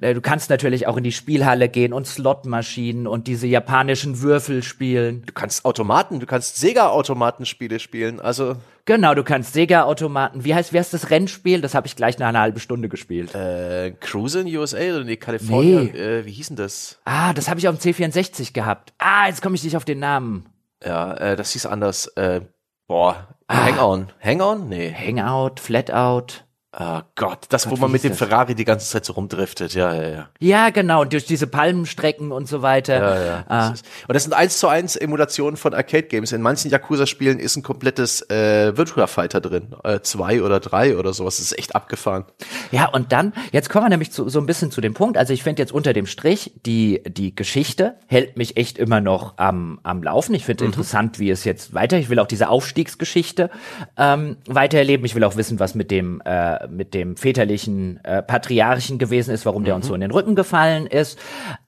[0.00, 4.64] äh, du kannst natürlich auch in die Spielhalle gehen und Slotmaschinen und diese japanischen Würfel
[4.64, 5.22] spielen.
[5.26, 8.56] Du kannst Automaten, du kannst Sega-Automatenspiele spielen, also.
[8.84, 10.44] Genau, du kannst Sega-Automaten.
[10.44, 11.60] Wie heißt, wie heißt das Rennspiel?
[11.60, 13.32] Das habe ich gleich nach einer halben Stunde gespielt.
[13.32, 15.90] Äh, Cruise in USA oder nee, Kalifornien?
[15.92, 15.98] Nee.
[15.98, 16.98] Äh, wie hieß denn das?
[17.04, 18.92] Ah, das habe ich auf dem C64 gehabt.
[18.98, 20.46] Ah, jetzt komme ich nicht auf den Namen.
[20.84, 22.08] Ja, äh, das hieß anders.
[22.16, 22.40] Äh,
[22.88, 23.64] boah, Ah.
[23.64, 24.12] Hang-on.
[24.20, 24.68] Hang-on?
[24.68, 24.90] Nee.
[24.90, 26.44] Hangout, Flatout.
[26.78, 28.18] Oh Gott, das, Gott, wo man mit dem das?
[28.18, 30.28] Ferrari die ganze Zeit so rumdriftet, ja, ja, ja.
[30.38, 32.94] Ja, genau, durch diese Palmenstrecken und so weiter.
[32.94, 33.44] Ja, ja.
[33.48, 33.70] Ah.
[33.70, 36.30] Das und das sind eins zu eins Emulationen von Arcade-Games.
[36.30, 39.74] In manchen Yakuza-Spielen ist ein komplettes äh, Virtua Fighter drin.
[39.82, 41.38] Äh, zwei oder drei oder sowas.
[41.38, 42.24] Das ist echt abgefahren.
[42.70, 45.18] Ja, und dann, jetzt kommen wir nämlich zu, so ein bisschen zu dem Punkt.
[45.18, 49.34] Also ich finde jetzt unter dem Strich, die, die Geschichte hält mich echt immer noch
[49.38, 50.34] am, am Laufen.
[50.34, 50.70] Ich finde mhm.
[50.70, 51.98] interessant, wie es jetzt weiter.
[51.98, 53.50] Ich will auch diese Aufstiegsgeschichte
[53.96, 55.04] ähm, weitererleben.
[55.04, 59.46] Ich will auch wissen, was mit dem äh, mit dem väterlichen äh, Patriarchen gewesen ist,
[59.46, 59.88] warum der uns mhm.
[59.88, 61.18] so in den Rücken gefallen ist.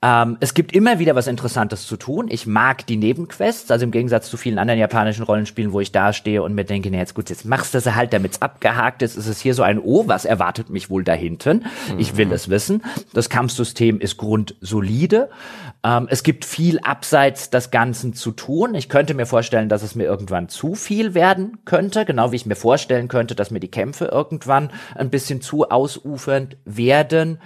[0.02, 2.26] Ähm, es gibt immer wieder was Interessantes zu tun.
[2.30, 6.12] Ich mag die Nebenquests, also im Gegensatz zu vielen anderen japanischen Rollenspielen, wo ich da
[6.12, 9.16] stehe und mir denke, na jetzt gut, jetzt machst du sie halt, damit's abgehakt ist.
[9.16, 11.64] Ist es hier so ein Oh, was erwartet mich wohl da hinten?
[11.92, 11.98] Mhm.
[11.98, 12.82] Ich will es wissen.
[13.12, 15.30] Das Kampfsystem ist grundsolide.
[15.84, 18.74] Ähm, es gibt viel abseits des Ganzen zu tun.
[18.74, 22.46] Ich könnte mir vorstellen, dass es mir irgendwann zu viel werden könnte, genau wie ich
[22.46, 27.38] mir vorstellen könnte, dass mir die Kämpfe irgendwann ein bisschen zu ausufernd werden.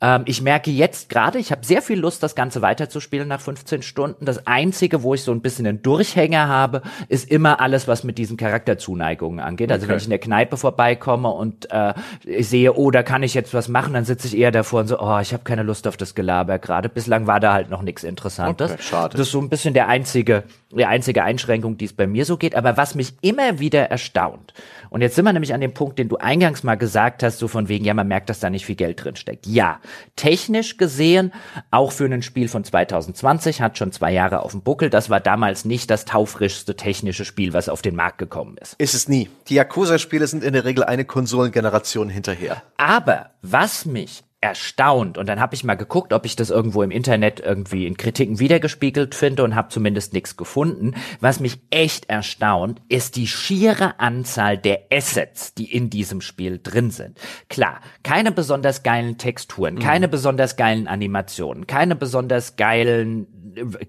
[0.00, 3.82] Ähm, ich merke jetzt gerade, ich habe sehr viel Lust, das Ganze weiterzuspielen nach 15
[3.82, 4.24] Stunden.
[4.24, 8.18] Das Einzige, wo ich so ein bisschen einen Durchhänger habe, ist immer alles, was mit
[8.18, 9.72] diesen Charakterzuneigungen angeht.
[9.72, 9.92] Also okay.
[9.92, 13.54] wenn ich in der Kneipe vorbeikomme und äh, ich sehe, oh, da kann ich jetzt
[13.54, 15.96] was machen, dann sitze ich eher davor und so, oh, ich habe keine Lust auf
[15.96, 16.88] das Gelaber gerade.
[16.88, 18.72] Bislang war da halt noch nichts Interessantes.
[18.72, 19.16] Okay, schade.
[19.16, 22.36] Das ist so ein bisschen der einzige, die einzige Einschränkung, die es bei mir so
[22.36, 22.56] geht.
[22.56, 24.52] Aber was mich immer wieder erstaunt,
[24.94, 27.48] und jetzt sind wir nämlich an dem Punkt, den du eingangs mal gesagt hast, so
[27.48, 29.44] von wegen, ja, man merkt, dass da nicht viel Geld drin steckt.
[29.44, 29.80] Ja,
[30.14, 31.32] technisch gesehen,
[31.72, 34.90] auch für ein Spiel von 2020, hat schon zwei Jahre auf dem Buckel.
[34.90, 38.76] Das war damals nicht das taufrischste technische Spiel, was auf den Markt gekommen ist.
[38.78, 39.28] Ist es nie.
[39.48, 42.62] Die Yakuza-Spiele sind in der Regel eine Konsolengeneration hinterher.
[42.76, 46.90] Aber was mich erstaunt und dann habe ich mal geguckt, ob ich das irgendwo im
[46.90, 50.94] Internet irgendwie in Kritiken wiedergespiegelt finde und habe zumindest nichts gefunden.
[51.20, 56.90] Was mich echt erstaunt, ist die schiere Anzahl der Assets, die in diesem Spiel drin
[56.90, 57.18] sind.
[57.48, 59.78] Klar, keine besonders geilen Texturen, mhm.
[59.78, 63.26] keine besonders geilen Animationen, keine besonders geilen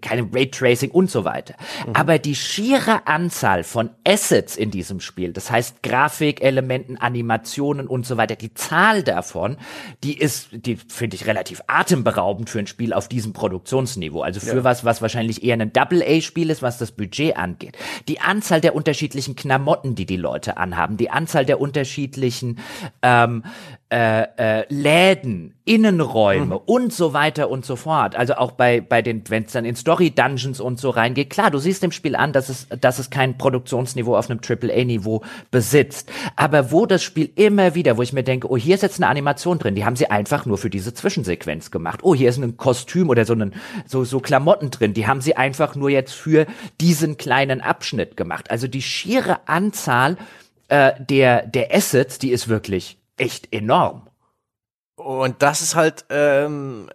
[0.02, 1.56] keine Raytracing und so weiter.
[1.86, 1.96] Mhm.
[1.96, 8.18] Aber die schiere Anzahl von Assets in diesem Spiel, das heißt Grafikelementen, Animationen und so
[8.18, 9.58] weiter, die Zahl davon,
[10.04, 14.22] die ist, die finde ich relativ atemberaubend für ein Spiel auf diesem Produktionsniveau.
[14.22, 14.64] Also für ja.
[14.64, 17.78] was, was wahrscheinlich eher ein Double-A-Spiel ist, was das Budget angeht.
[18.08, 22.60] Die Anzahl der unterschiedlichen Klamotten, die die Leute anhaben, die Anzahl der unterschiedlichen
[23.02, 23.44] ähm,
[23.96, 26.62] äh, äh, Läden, Innenräume mhm.
[26.66, 28.18] und so weiter und so fort.
[28.18, 31.50] Also auch bei bei den, wenn es dann in Story Dungeons und so reingeht, klar,
[31.50, 36.12] du siehst dem Spiel an, dass es dass es kein Produktionsniveau auf einem AAA-Niveau besitzt.
[36.36, 39.08] Aber wo das Spiel immer wieder, wo ich mir denke, oh, hier ist jetzt eine
[39.08, 42.02] Animation drin, die haben sie einfach nur für diese Zwischensequenz gemacht.
[42.04, 43.54] Oh, hier ist ein Kostüm oder so ein
[43.86, 46.48] so so Klamotten drin, die haben sie einfach nur jetzt für
[46.82, 48.52] diesen kleinen Abschnitt gemacht.
[48.52, 50.18] Also die schiere Anzahl
[50.68, 54.10] äh, der der Assets, die ist wirklich echt enorm.
[54.96, 56.90] Und das ist halt ähm,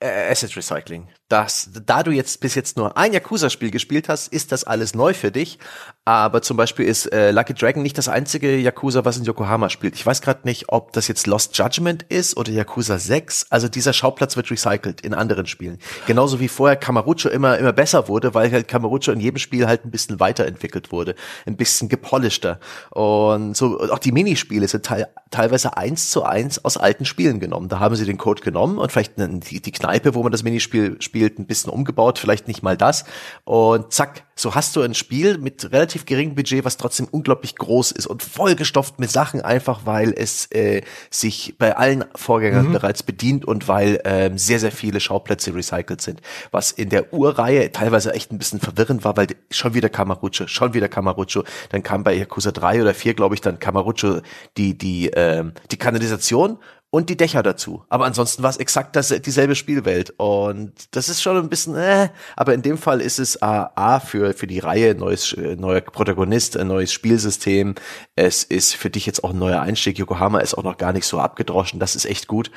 [0.00, 4.64] Asset Recycling dass da du jetzt bis jetzt nur ein Yakuza-Spiel gespielt hast, ist das
[4.64, 5.58] alles neu für dich.
[6.06, 9.94] Aber zum Beispiel ist äh, Lucky Dragon nicht das einzige Yakuza, was in Yokohama spielt.
[9.94, 13.48] Ich weiß gerade nicht, ob das jetzt Lost Judgment ist oder Yakuza 6.
[13.50, 15.78] Also dieser Schauplatz wird recycelt in anderen Spielen.
[16.06, 19.84] Genauso wie vorher Kamarucho immer immer besser wurde, weil halt Kamarucho in jedem Spiel halt
[19.84, 21.14] ein bisschen weiterentwickelt wurde,
[21.44, 22.58] ein bisschen gepolischter.
[22.88, 27.68] Und so auch die Minispiele sind te teilweise eins zu eins aus alten Spielen genommen.
[27.68, 30.96] Da haben sie den Code genommen und vielleicht die, die Kneipe, wo man das Minispiel
[31.02, 33.04] spielt gespielt, ein bisschen umgebaut, vielleicht nicht mal das.
[33.44, 37.92] Und zack, so hast du ein Spiel mit relativ geringem Budget, was trotzdem unglaublich groß
[37.92, 42.72] ist und vollgestopft mit Sachen, einfach weil es äh, sich bei allen Vorgängern mhm.
[42.72, 46.20] bereits bedient und weil ähm, sehr, sehr viele Schauplätze recycelt sind.
[46.52, 50.74] Was in der Urreihe teilweise echt ein bisschen verwirrend war, weil schon wieder Kamarucho, schon
[50.74, 51.42] wieder Kamarucho.
[51.70, 54.20] Dann kam bei Yakuza 3 oder 4, glaube ich, dann Kamarucho
[54.56, 56.58] die, die, ähm, die Kanalisation
[56.90, 57.84] und die Dächer dazu.
[57.90, 60.14] Aber ansonsten war es exakt das, dieselbe Spielwelt.
[60.16, 64.00] Und das ist schon ein bisschen, äh, aber in dem Fall ist es äh, A
[64.00, 67.74] für, für die Reihe neues, äh, neuer Protagonist, ein neues Spielsystem.
[68.16, 69.98] Es ist für dich jetzt auch ein neuer Einstieg.
[69.98, 71.78] Yokohama ist auch noch gar nicht so abgedroschen.
[71.78, 72.50] Das ist echt gut.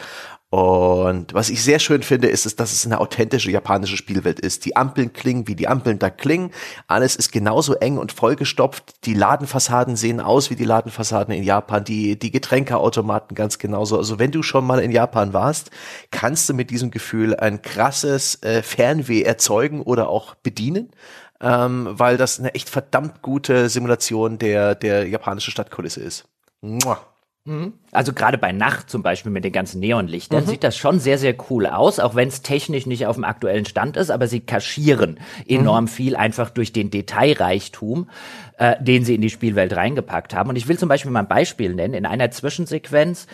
[0.51, 4.65] Und was ich sehr schön finde, ist, ist, dass es eine authentische japanische Spielwelt ist.
[4.65, 6.51] Die Ampeln klingen, wie die Ampeln da klingen.
[6.87, 9.05] Alles ist genauso eng und vollgestopft.
[9.05, 11.85] Die Ladenfassaden sehen aus wie die Ladenfassaden in Japan.
[11.85, 13.97] Die, die Getränkeautomaten ganz genauso.
[13.97, 15.71] Also wenn du schon mal in Japan warst,
[16.11, 20.91] kannst du mit diesem Gefühl ein krasses äh, Fernweh erzeugen oder auch bedienen.
[21.39, 26.25] Ähm, weil das eine echt verdammt gute Simulation der, der japanischen Stadtkulisse ist.
[26.59, 26.99] Mua.
[27.45, 27.73] Mhm.
[27.91, 30.47] Also gerade bei Nacht zum Beispiel mit den ganzen Neonlichtern mhm.
[30.47, 33.65] sieht das schon sehr, sehr cool aus, auch wenn es technisch nicht auf dem aktuellen
[33.65, 35.89] Stand ist, aber sie kaschieren enorm mhm.
[35.89, 38.09] viel einfach durch den Detailreichtum,
[38.57, 40.49] äh, den sie in die Spielwelt reingepackt haben.
[40.49, 41.95] Und ich will zum Beispiel mal ein Beispiel nennen.
[41.95, 43.25] In einer Zwischensequenz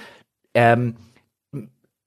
[0.54, 0.96] ähm,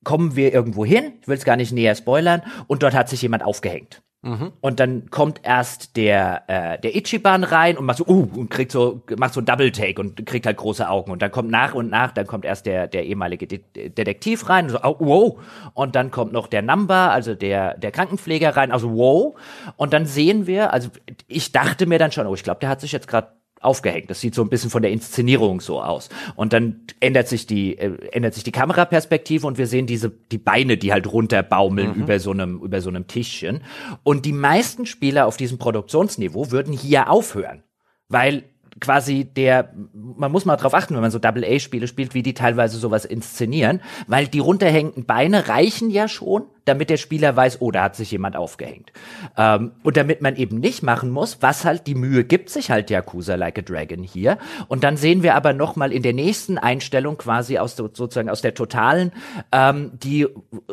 [0.03, 3.21] kommen wir irgendwo hin, ich will es gar nicht näher spoilern, und dort hat sich
[3.21, 4.01] jemand aufgehängt.
[4.23, 4.53] Mhm.
[4.61, 8.71] Und dann kommt erst der äh, der Ichiban rein und macht so uh und kriegt
[8.71, 11.11] so macht so ein Double Take und kriegt halt große Augen.
[11.11, 14.67] Und dann kommt nach und nach dann kommt erst der der ehemalige De Detektiv rein
[14.67, 15.39] und so oh, wow.
[15.73, 19.35] Und dann kommt noch der Number also der der Krankenpfleger rein also wow.
[19.77, 20.91] Und dann sehen wir also
[21.27, 23.29] ich dachte mir dann schon oh ich glaube der hat sich jetzt gerade
[23.61, 24.11] aufgehängt.
[24.11, 26.09] Das sieht so ein bisschen von der Inszenierung so aus.
[26.35, 30.39] Und dann ändert sich die äh, ändert sich die Kameraperspektive und wir sehen diese die
[30.39, 32.03] Beine, die halt runterbaumeln mhm.
[32.03, 33.63] über so einem über so einem Tischchen.
[34.03, 37.63] Und die meisten Spieler auf diesem Produktionsniveau würden hier aufhören,
[38.09, 38.45] weil
[38.81, 42.79] quasi der, man muss mal drauf achten, wenn man so Double-A-Spiele spielt, wie die teilweise
[42.79, 47.85] sowas inszenieren, weil die runterhängenden Beine reichen ja schon, damit der Spieler weiß, oh, da
[47.85, 48.93] hat sich jemand aufgehängt.
[49.37, 52.91] Ähm, und damit man eben nicht machen muss, was halt die Mühe gibt sich halt
[52.91, 54.39] Yakuza Like a Dragon hier.
[54.69, 58.41] Und dann sehen wir aber noch mal in der nächsten Einstellung quasi aus sozusagen aus
[58.41, 59.13] der totalen
[59.53, 60.27] ähm, die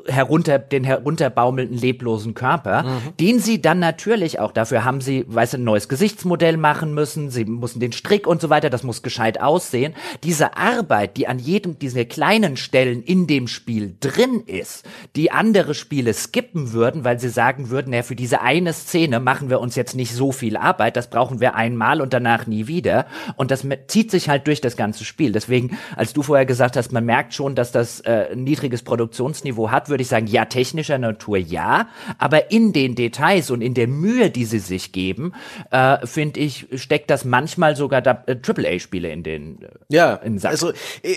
[0.07, 3.17] herunter den herunterbaumelnden leblosen Körper, mhm.
[3.19, 7.29] den sie dann natürlich auch dafür haben sie, weiß ein neues Gesichtsmodell machen müssen.
[7.29, 9.93] Sie mussten den Strick und so weiter, das muss gescheit aussehen.
[10.23, 14.85] Diese Arbeit, die an jedem dieser kleinen Stellen in dem Spiel drin ist,
[15.15, 19.49] die andere Spiele skippen würden, weil sie sagen würden, ja, für diese eine Szene machen
[19.49, 23.05] wir uns jetzt nicht so viel Arbeit, das brauchen wir einmal und danach nie wieder.
[23.35, 25.31] Und das zieht sich halt durch das ganze Spiel.
[25.31, 29.89] Deswegen, als du vorher gesagt hast, man merkt schon, dass das äh, niedriges Produktionsniveau hat,
[29.89, 31.87] würde ich sagen, ja, technischer Natur ja,
[32.17, 35.33] aber in den Details und in der Mühe, die sie sich geben,
[35.71, 40.51] äh, finde ich, steckt das manchmal sogar äh, AAA-Spiele in den äh, ja, in Sack.
[40.51, 40.71] also
[41.03, 41.15] äh,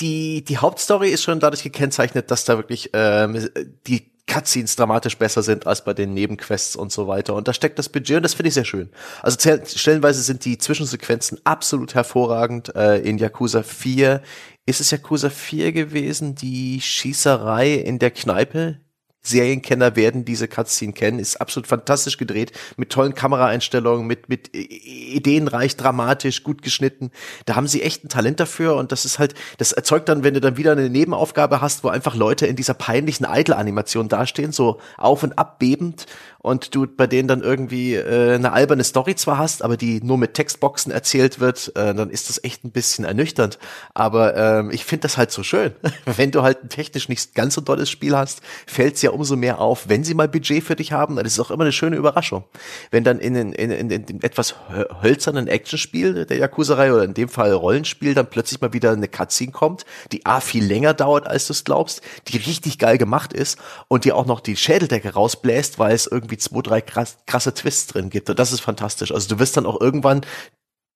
[0.00, 3.48] die die Hauptstory ist schon dadurch gekennzeichnet, dass da wirklich ähm,
[3.86, 7.34] die Cutscenes dramatisch besser sind als bei den Nebenquests und so weiter.
[7.34, 8.90] Und da steckt das Budget und das finde ich sehr schön.
[9.22, 12.74] Also stellenweise sind die Zwischensequenzen absolut hervorragend.
[12.76, 14.22] Äh, in Yakuza 4
[14.66, 18.78] ist es Yakuza 4 gewesen, die Schießerei in der Kneipe,
[19.22, 25.76] Serienkenner werden diese Cutscene kennen, ist absolut fantastisch gedreht, mit tollen Kameraeinstellungen, mit, mit ideenreich,
[25.76, 27.10] dramatisch, gut geschnitten.
[27.44, 30.34] Da haben sie echt ein Talent dafür und das ist halt, das erzeugt dann, wenn
[30.34, 34.80] du dann wieder eine Nebenaufgabe hast, wo einfach Leute in dieser peinlichen Eitel-Animation dastehen, so
[34.96, 36.06] auf und ab bebend
[36.40, 40.18] und du bei denen dann irgendwie äh, eine alberne Story zwar hast, aber die nur
[40.18, 43.58] mit Textboxen erzählt wird, äh, dann ist das echt ein bisschen ernüchternd.
[43.92, 45.72] Aber ähm, ich finde das halt so schön.
[46.04, 49.36] wenn du halt ein technisch nicht ganz so tolles Spiel hast, fällt es ja umso
[49.36, 51.16] mehr auf, wenn sie mal Budget für dich haben.
[51.16, 52.44] Das ist auch immer eine schöne Überraschung.
[52.90, 54.54] Wenn dann in, in, in, in, in dem etwas
[55.02, 59.52] hölzernen Actionspiel der Yakuza-Reihe oder in dem Fall Rollenspiel dann plötzlich mal wieder eine Cutscene
[59.52, 63.58] kommt, die A viel länger dauert, als du es glaubst, die richtig geil gemacht ist
[63.88, 67.88] und dir auch noch die Schädeldecke rausbläst, weil es irgendwie zwei, drei krass, krasse Twists
[67.88, 68.30] drin gibt.
[68.30, 69.12] Und das ist fantastisch.
[69.12, 70.22] Also du wirst dann auch irgendwann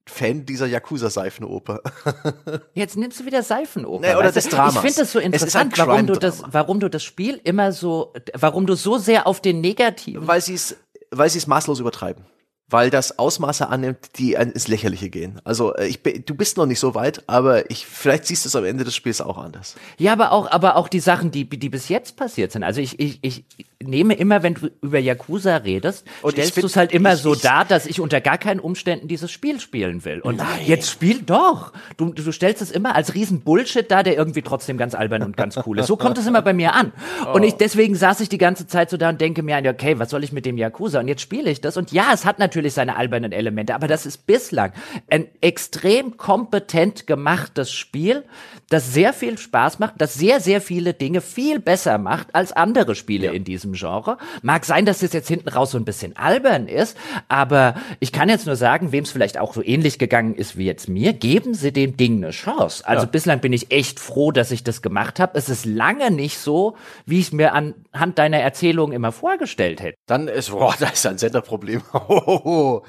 [0.08, 1.80] Fan dieser Yakuza-Seifenoper.
[2.74, 4.00] Jetzt nimmst du wieder Seifenoper.
[4.06, 4.74] Nee, oder des Dramas.
[4.74, 8.66] Ich finde das so interessant, warum du das, warum du das Spiel immer so, warum
[8.66, 10.26] du so sehr auf den Negativen.
[10.26, 10.76] Weil sie es,
[11.12, 12.24] weil sie es maßlos übertreiben
[12.72, 15.40] weil das Ausmaße annimmt, die ins Lächerliche gehen.
[15.44, 18.56] Also äh, ich, du bist noch nicht so weit, aber ich vielleicht siehst du es
[18.56, 19.76] am Ende des Spiels auch anders.
[19.98, 22.64] Ja, aber auch, aber auch die Sachen, die, die bis jetzt passiert sind.
[22.64, 23.44] Also ich, ich, ich
[23.84, 27.34] nehme immer, wenn du über Yakuza redest, Und stellst du es halt immer ich, so
[27.34, 30.20] ich, dar, dass ich unter gar keinen Umständen dieses Spiel spielen will.
[30.20, 30.46] Und Nein.
[30.66, 31.72] jetzt spiel doch.
[31.96, 35.36] Du, du stellst es immer als riesen Bullshit dar, der irgendwie trotzdem ganz albern und
[35.36, 35.86] ganz cool ist.
[35.86, 36.92] So kommt es immer bei mir an.
[37.26, 37.34] Oh.
[37.34, 40.10] Und ich deswegen saß ich die ganze Zeit so da und denke mir, okay, was
[40.10, 41.00] soll ich mit dem Yakuza?
[41.00, 41.76] Und jetzt spiele ich das.
[41.76, 44.72] Und ja, es hat natürlich seine albernen Elemente, aber das ist bislang
[45.10, 48.24] ein extrem kompetent gemachtes Spiel,
[48.68, 52.94] das sehr viel Spaß macht, das sehr, sehr viele Dinge viel besser macht als andere
[52.94, 53.32] Spiele ja.
[53.32, 54.18] in diesem Genre.
[54.42, 56.96] Mag sein, dass es jetzt hinten raus so ein bisschen albern ist,
[57.28, 60.66] aber ich kann jetzt nur sagen, wem es vielleicht auch so ähnlich gegangen ist wie
[60.66, 62.86] jetzt mir, geben Sie dem Ding eine Chance.
[62.86, 63.10] Also ja.
[63.10, 65.38] bislang bin ich echt froh, dass ich das gemacht habe.
[65.38, 69.96] Es ist lange nicht so, wie ich es mir anhand deiner Erzählung immer vorgestellt hätte.
[70.06, 71.82] Dann ist, boah, da ist ein Senderproblem.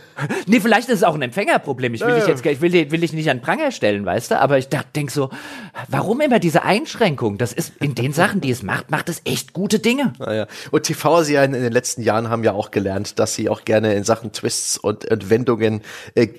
[0.48, 1.94] Nee, vielleicht ist es auch ein Empfängerproblem.
[1.94, 4.40] Ich will dich jetzt, ich will, will dich nicht an Pranger stellen, weißt du?
[4.40, 5.30] Aber ich denke so,
[5.88, 7.38] warum immer diese Einschränkung?
[7.38, 10.14] Das ist in den Sachen, die es macht, macht es echt gute Dinge.
[10.20, 10.48] Naja.
[10.74, 14.04] Und TV-Serien in den letzten Jahren haben ja auch gelernt, dass sie auch gerne in
[14.04, 15.84] Sachen Twists und, und Wendungen
[16.16, 16.30] äh,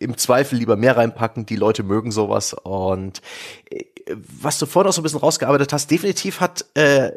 [0.00, 1.46] im Zweifel lieber mehr reinpacken.
[1.46, 2.52] Die Leute mögen sowas.
[2.52, 3.22] Und
[3.70, 3.84] äh,
[4.16, 7.12] was du vorhin auch so ein bisschen rausgearbeitet hast, definitiv hat äh,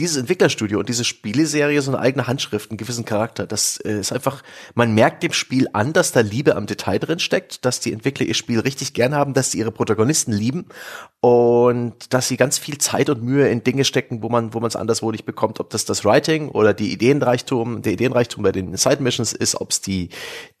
[0.00, 3.46] dieses Entwicklerstudio und diese Spieleserie so eine eigene Handschrift, einen gewissen Charakter.
[3.46, 4.42] Das äh, ist einfach,
[4.74, 8.26] man merkt dem Spiel an, dass da Liebe am Detail drin steckt, dass die Entwickler
[8.26, 10.64] ihr Spiel richtig gern haben, dass sie ihre Protagonisten lieben
[11.20, 14.68] und dass sie ganz viel Zeit und Mühe in Dinge stecken, wo man, wo man
[14.68, 18.76] es anderswo nicht bekommt, ob das das Writing oder die Ideenreichtum, der Ideenreichtum bei den
[18.76, 20.08] Side Missions ist, ob es die,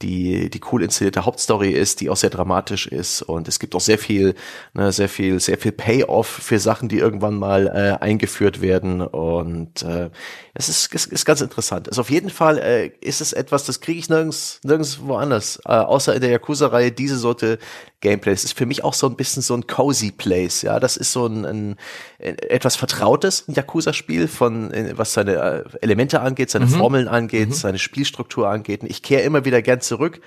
[0.02, 3.22] die, die cool inszenierte Hauptstory ist, die auch sehr dramatisch ist.
[3.22, 4.34] Und es gibt auch sehr viel,
[4.74, 9.00] ne, sehr viel, sehr viel Payoff für Sachen, die irgendwann mal äh, eingeführt werden.
[9.00, 10.10] und äh,
[10.54, 11.88] es ist, ist, ist ganz interessant.
[11.88, 15.70] Also auf jeden Fall äh, ist es etwas, das kriege ich nirgends, nirgends woanders, äh,
[15.70, 17.58] außer in der Yakuza-Reihe, diese Sorte
[18.00, 18.32] Gameplay.
[18.32, 20.80] Es ist für mich auch so ein bisschen so ein cozy Place, ja.
[20.80, 21.76] Das ist so ein, ein,
[22.18, 26.70] ein etwas Vertrautes ein Yakuza-Spiel von, äh, was seine äh, Elemente angeht, seine mhm.
[26.70, 27.54] Formeln angeht, mhm.
[27.54, 28.82] seine Spielstruktur angeht.
[28.82, 30.20] Und ich kehre immer wieder gern zurück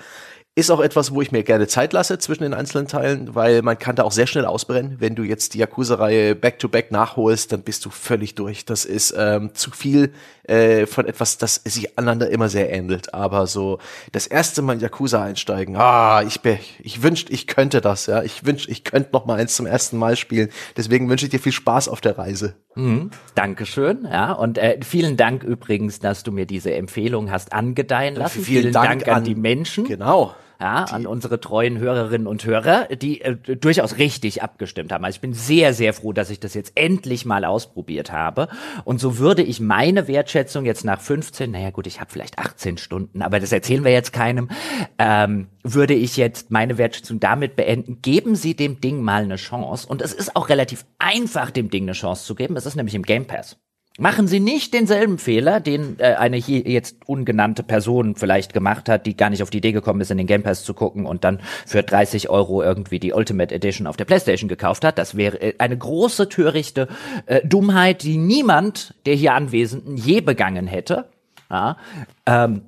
[0.55, 3.79] ist auch etwas, wo ich mir gerne Zeit lasse zwischen den einzelnen Teilen, weil man
[3.79, 4.97] kann da auch sehr schnell ausbrennen.
[4.99, 8.63] Wenn du jetzt die Yakuza-Reihe back-to-back nachholst, dann bist du völlig durch.
[8.63, 13.15] Das ist ähm, zu viel äh, von etwas, das sich aneinander immer sehr ähnelt.
[13.15, 13.79] Aber so
[14.11, 16.39] das erste Mal in Yakuza einsteigen, ah, ich,
[16.83, 18.05] ich wünschte, ich könnte das.
[18.05, 20.49] Ja, Ich wünschte, ich könnte noch mal eins zum ersten Mal spielen.
[20.77, 22.53] Deswegen wünsche ich dir viel Spaß auf der Reise.
[22.75, 23.09] Mhm.
[23.33, 24.05] Dankeschön.
[24.05, 28.43] Ja, und äh, vielen Dank übrigens, dass du mir diese Empfehlung hast angedeihen lassen.
[28.43, 29.85] Vielen, vielen Dank, Dank an, an die Menschen.
[29.85, 35.03] Genau ja, an unsere treuen Hörerinnen und Hörer, die äh, durchaus richtig abgestimmt haben.
[35.03, 38.47] Also ich bin sehr, sehr froh, dass ich das jetzt endlich mal ausprobiert habe.
[38.83, 42.77] Und so würde ich meine Wertschätzung jetzt nach 15, naja gut, ich habe vielleicht 18
[42.77, 44.49] Stunden, aber das erzählen wir jetzt keinem,
[44.97, 48.01] ähm, würde ich jetzt meine Wertschätzung damit beenden.
[48.01, 49.87] Geben Sie dem Ding mal eine Chance.
[49.87, 52.55] Und es ist auch relativ einfach, dem Ding eine Chance zu geben.
[52.57, 53.57] Es ist nämlich im Game Pass.
[53.99, 59.05] Machen Sie nicht denselben Fehler, den äh, eine hier jetzt ungenannte Person vielleicht gemacht hat,
[59.05, 61.23] die gar nicht auf die Idee gekommen ist, in den Game Pass zu gucken und
[61.23, 64.97] dann für 30 Euro irgendwie die Ultimate Edition auf der PlayStation gekauft hat.
[64.97, 66.87] Das wäre äh, eine große törichte
[67.27, 71.05] äh, Dummheit, die niemand der hier Anwesenden je begangen hätte.
[71.51, 71.77] Ja,
[72.25, 72.63] ähm,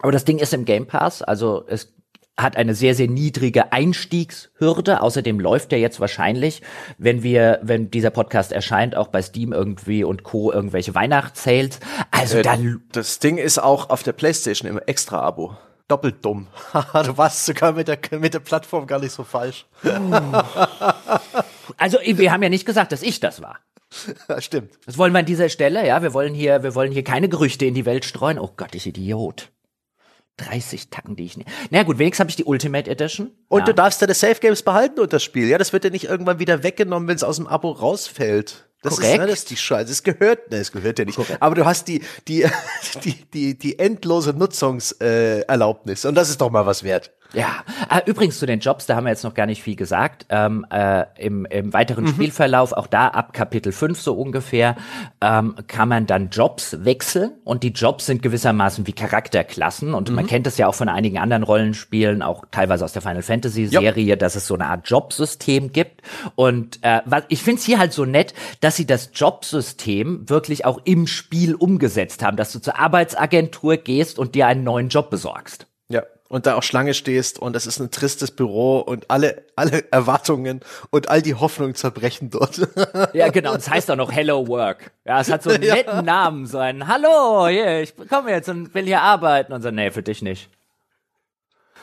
[0.00, 1.92] aber das Ding ist im Game Pass, also es
[2.38, 5.02] hat eine sehr, sehr niedrige Einstiegshürde.
[5.02, 6.62] Außerdem läuft er jetzt wahrscheinlich,
[6.96, 10.52] wenn wir, wenn dieser Podcast erscheint, auch bei Steam irgendwie und Co.
[10.52, 11.80] irgendwelche Weihnachtssales.
[12.12, 12.82] Also äh, dann.
[12.92, 15.56] Das Ding ist auch auf der Playstation im Extra-Abo.
[15.88, 16.46] Doppelt dumm.
[16.92, 19.66] du warst sogar mit der, mit der Plattform gar nicht so falsch.
[21.76, 23.58] also, wir haben ja nicht gesagt, dass ich das war.
[24.28, 24.78] Ja, stimmt.
[24.84, 26.02] Das wollen wir an dieser Stelle, ja.
[26.02, 28.38] Wir wollen hier, wir wollen hier keine Gerüchte in die Welt streuen.
[28.38, 29.50] Oh Gott, ich Idiot.
[30.38, 31.50] 30 Tacken, die ich nehme.
[31.70, 33.30] Na gut, wenigstens habe ich die Ultimate Edition.
[33.48, 33.66] Und ja.
[33.66, 35.48] du darfst deine Safe Games behalten und das Spiel.
[35.48, 38.68] Ja, das wird dir nicht irgendwann wieder weggenommen, wenn es aus dem Abo rausfällt.
[38.82, 39.14] Das Korrekt.
[39.14, 39.90] ist, ne, das ist die Scheiße.
[39.90, 41.18] Es gehört, ne, es gehört dir nicht.
[41.40, 42.46] Aber du hast die, die,
[43.04, 46.04] die, die, die endlose Nutzungserlaubnis.
[46.04, 47.12] Äh, und das ist doch mal was wert.
[47.34, 50.24] Ja, ah, übrigens zu den Jobs, da haben wir jetzt noch gar nicht viel gesagt.
[50.30, 54.76] Ähm, äh, im, Im weiteren Spielverlauf, auch da ab Kapitel 5 so ungefähr,
[55.20, 57.32] ähm, kann man dann Jobs wechseln.
[57.44, 59.92] Und die Jobs sind gewissermaßen wie Charakterklassen.
[59.92, 63.22] Und man kennt es ja auch von einigen anderen Rollenspielen, auch teilweise aus der Final
[63.22, 66.00] Fantasy Serie, dass es so eine Art Jobsystem gibt.
[66.34, 70.64] Und äh, was, ich finde es hier halt so nett, dass sie das Jobsystem wirklich
[70.64, 75.10] auch im Spiel umgesetzt haben, dass du zur Arbeitsagentur gehst und dir einen neuen Job
[75.10, 75.67] besorgst.
[76.28, 80.60] Und da auch Schlange stehst und es ist ein tristes Büro und alle, alle Erwartungen
[80.90, 82.68] und all die Hoffnungen zerbrechen dort.
[83.14, 83.52] Ja, genau.
[83.52, 84.90] Und es heißt auch noch Hello Work.
[85.06, 85.76] Ja, es hat so einen Ja.
[85.76, 89.54] netten Namen, so ein Hallo, hier, ich komme jetzt und will hier arbeiten.
[89.54, 90.50] Und so, nee, für dich nicht.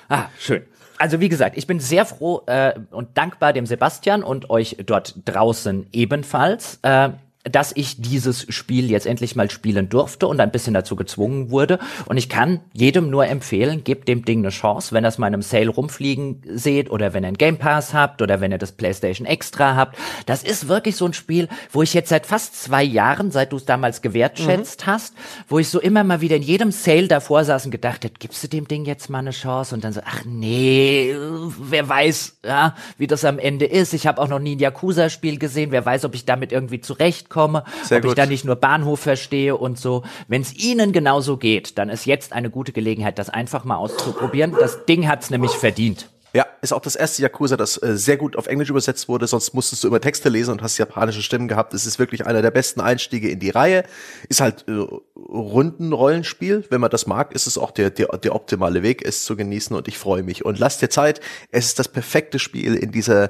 [0.10, 0.64] Ah, schön.
[1.00, 5.16] Also wie gesagt, ich bin sehr froh äh, und dankbar dem Sebastian und euch dort
[5.26, 7.10] draußen ebenfalls, äh,
[7.50, 11.80] dass ich dieses Spiel jetzt endlich mal spielen durfte und ein bisschen dazu gezwungen wurde.
[12.08, 15.28] Und ich kann jedem nur empfehlen, gebt dem Ding eine Chance, wenn ihr es mal
[15.28, 18.58] in einem Sale rumfliegen seht oder wenn ihr einen Game Pass habt oder wenn ihr
[18.58, 19.98] das PlayStation Extra habt.
[20.26, 23.58] Das ist wirklich so ein Spiel, wo ich jetzt seit fast zwei Jahren, seit du
[23.58, 25.14] es damals gewertschätzt hast,
[25.48, 28.43] wo ich so immer mal wieder in jedem Sale davor saß und gedacht hätte, gibst
[28.43, 29.76] du dem Ding jetzt mal eine Chance?
[29.76, 31.14] Und dann so, ach nee,
[31.60, 33.93] wer weiß, ja, wie das am Ende ist.
[33.93, 35.72] Ich habe auch noch nie ein Yakuza-Spiel gesehen.
[35.72, 37.35] Wer weiß, ob ich damit irgendwie zurechtkomme,
[37.84, 38.18] Sehr ob ich gut.
[38.18, 40.04] da nicht nur Bahnhof verstehe und so.
[40.28, 44.56] Wenn es Ihnen genauso geht, dann ist jetzt eine gute Gelegenheit, das einfach mal auszuprobieren.
[44.60, 46.10] Das Ding hat's nämlich verdient.
[46.36, 49.26] Ja, ist auch das erste Yakuza, das äh, sehr gut auf Englisch übersetzt wurde.
[49.26, 51.74] Sonst musstest du immer Texte lesen und hast japanische Stimmen gehabt.
[51.74, 53.86] Es ist wirklich einer der besten Einstiege in die Reihe.
[54.28, 56.66] Ist halt äh, Rundenrollenspiel.
[56.70, 59.74] Wenn man das mag, ist es auch der, der, der optimale Weg, es zu genießen.
[59.74, 60.44] Und ich freue mich.
[60.44, 61.22] Und lasst dir Zeit.
[61.52, 63.30] Es ist das perfekte Spiel in dieser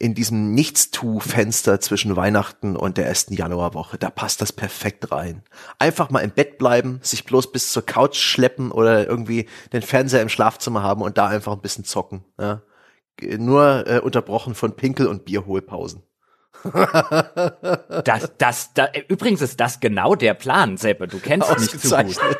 [0.00, 3.98] in diesem Nichtstu-Fenster zwischen Weihnachten und der ersten Januarwoche.
[3.98, 5.42] Da passt das perfekt rein.
[5.78, 10.22] Einfach mal im Bett bleiben, sich bloß bis zur Couch schleppen oder irgendwie den Fernseher
[10.22, 12.24] im Schlafzimmer haben und da einfach ein bisschen zocken.
[12.38, 12.62] Ja.
[13.20, 16.02] Nur äh, unterbrochen von Pinkel- und Bierholpausen.
[18.04, 21.06] Das, das, da, übrigens ist das genau der Plan, Seppe.
[21.06, 21.92] Du kennst mich zu gut.
[21.92, 22.38] Ausgezeichnet.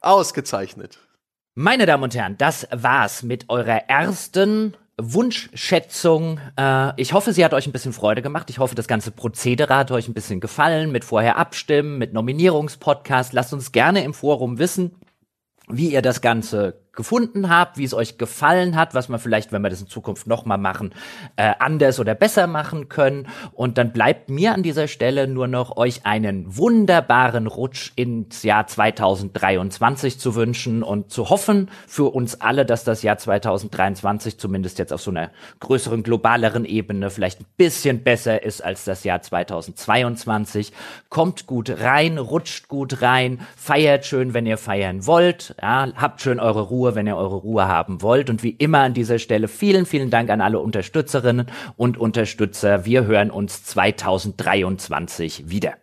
[0.00, 0.98] Ausgezeichnet.
[1.54, 6.38] Meine Damen und Herren, das war's mit eurer ersten Wunschschätzung.
[6.56, 8.50] Äh, ich hoffe, sie hat euch ein bisschen Freude gemacht.
[8.50, 13.32] Ich hoffe, das ganze Prozedere hat euch ein bisschen gefallen mit vorher abstimmen, mit Nominierungspodcast.
[13.32, 14.96] Lasst uns gerne im Forum wissen,
[15.68, 19.62] wie ihr das Ganze gefunden habt, wie es euch gefallen hat, was wir vielleicht, wenn
[19.62, 20.94] wir das in Zukunft nochmal machen,
[21.36, 23.28] äh, anders oder besser machen können.
[23.52, 28.66] Und dann bleibt mir an dieser Stelle nur noch euch einen wunderbaren Rutsch ins Jahr
[28.66, 34.92] 2023 zu wünschen und zu hoffen für uns alle, dass das Jahr 2023 zumindest jetzt
[34.92, 35.30] auf so einer
[35.60, 40.72] größeren, globaleren Ebene vielleicht ein bisschen besser ist als das Jahr 2022.
[41.08, 46.38] Kommt gut rein, rutscht gut rein, feiert schön, wenn ihr feiern wollt, ja, habt schön
[46.38, 48.28] eure Ruhe, wenn ihr eure Ruhe haben wollt.
[48.28, 52.84] Und wie immer an dieser Stelle vielen, vielen Dank an alle Unterstützerinnen und Unterstützer.
[52.84, 55.81] Wir hören uns 2023 wieder.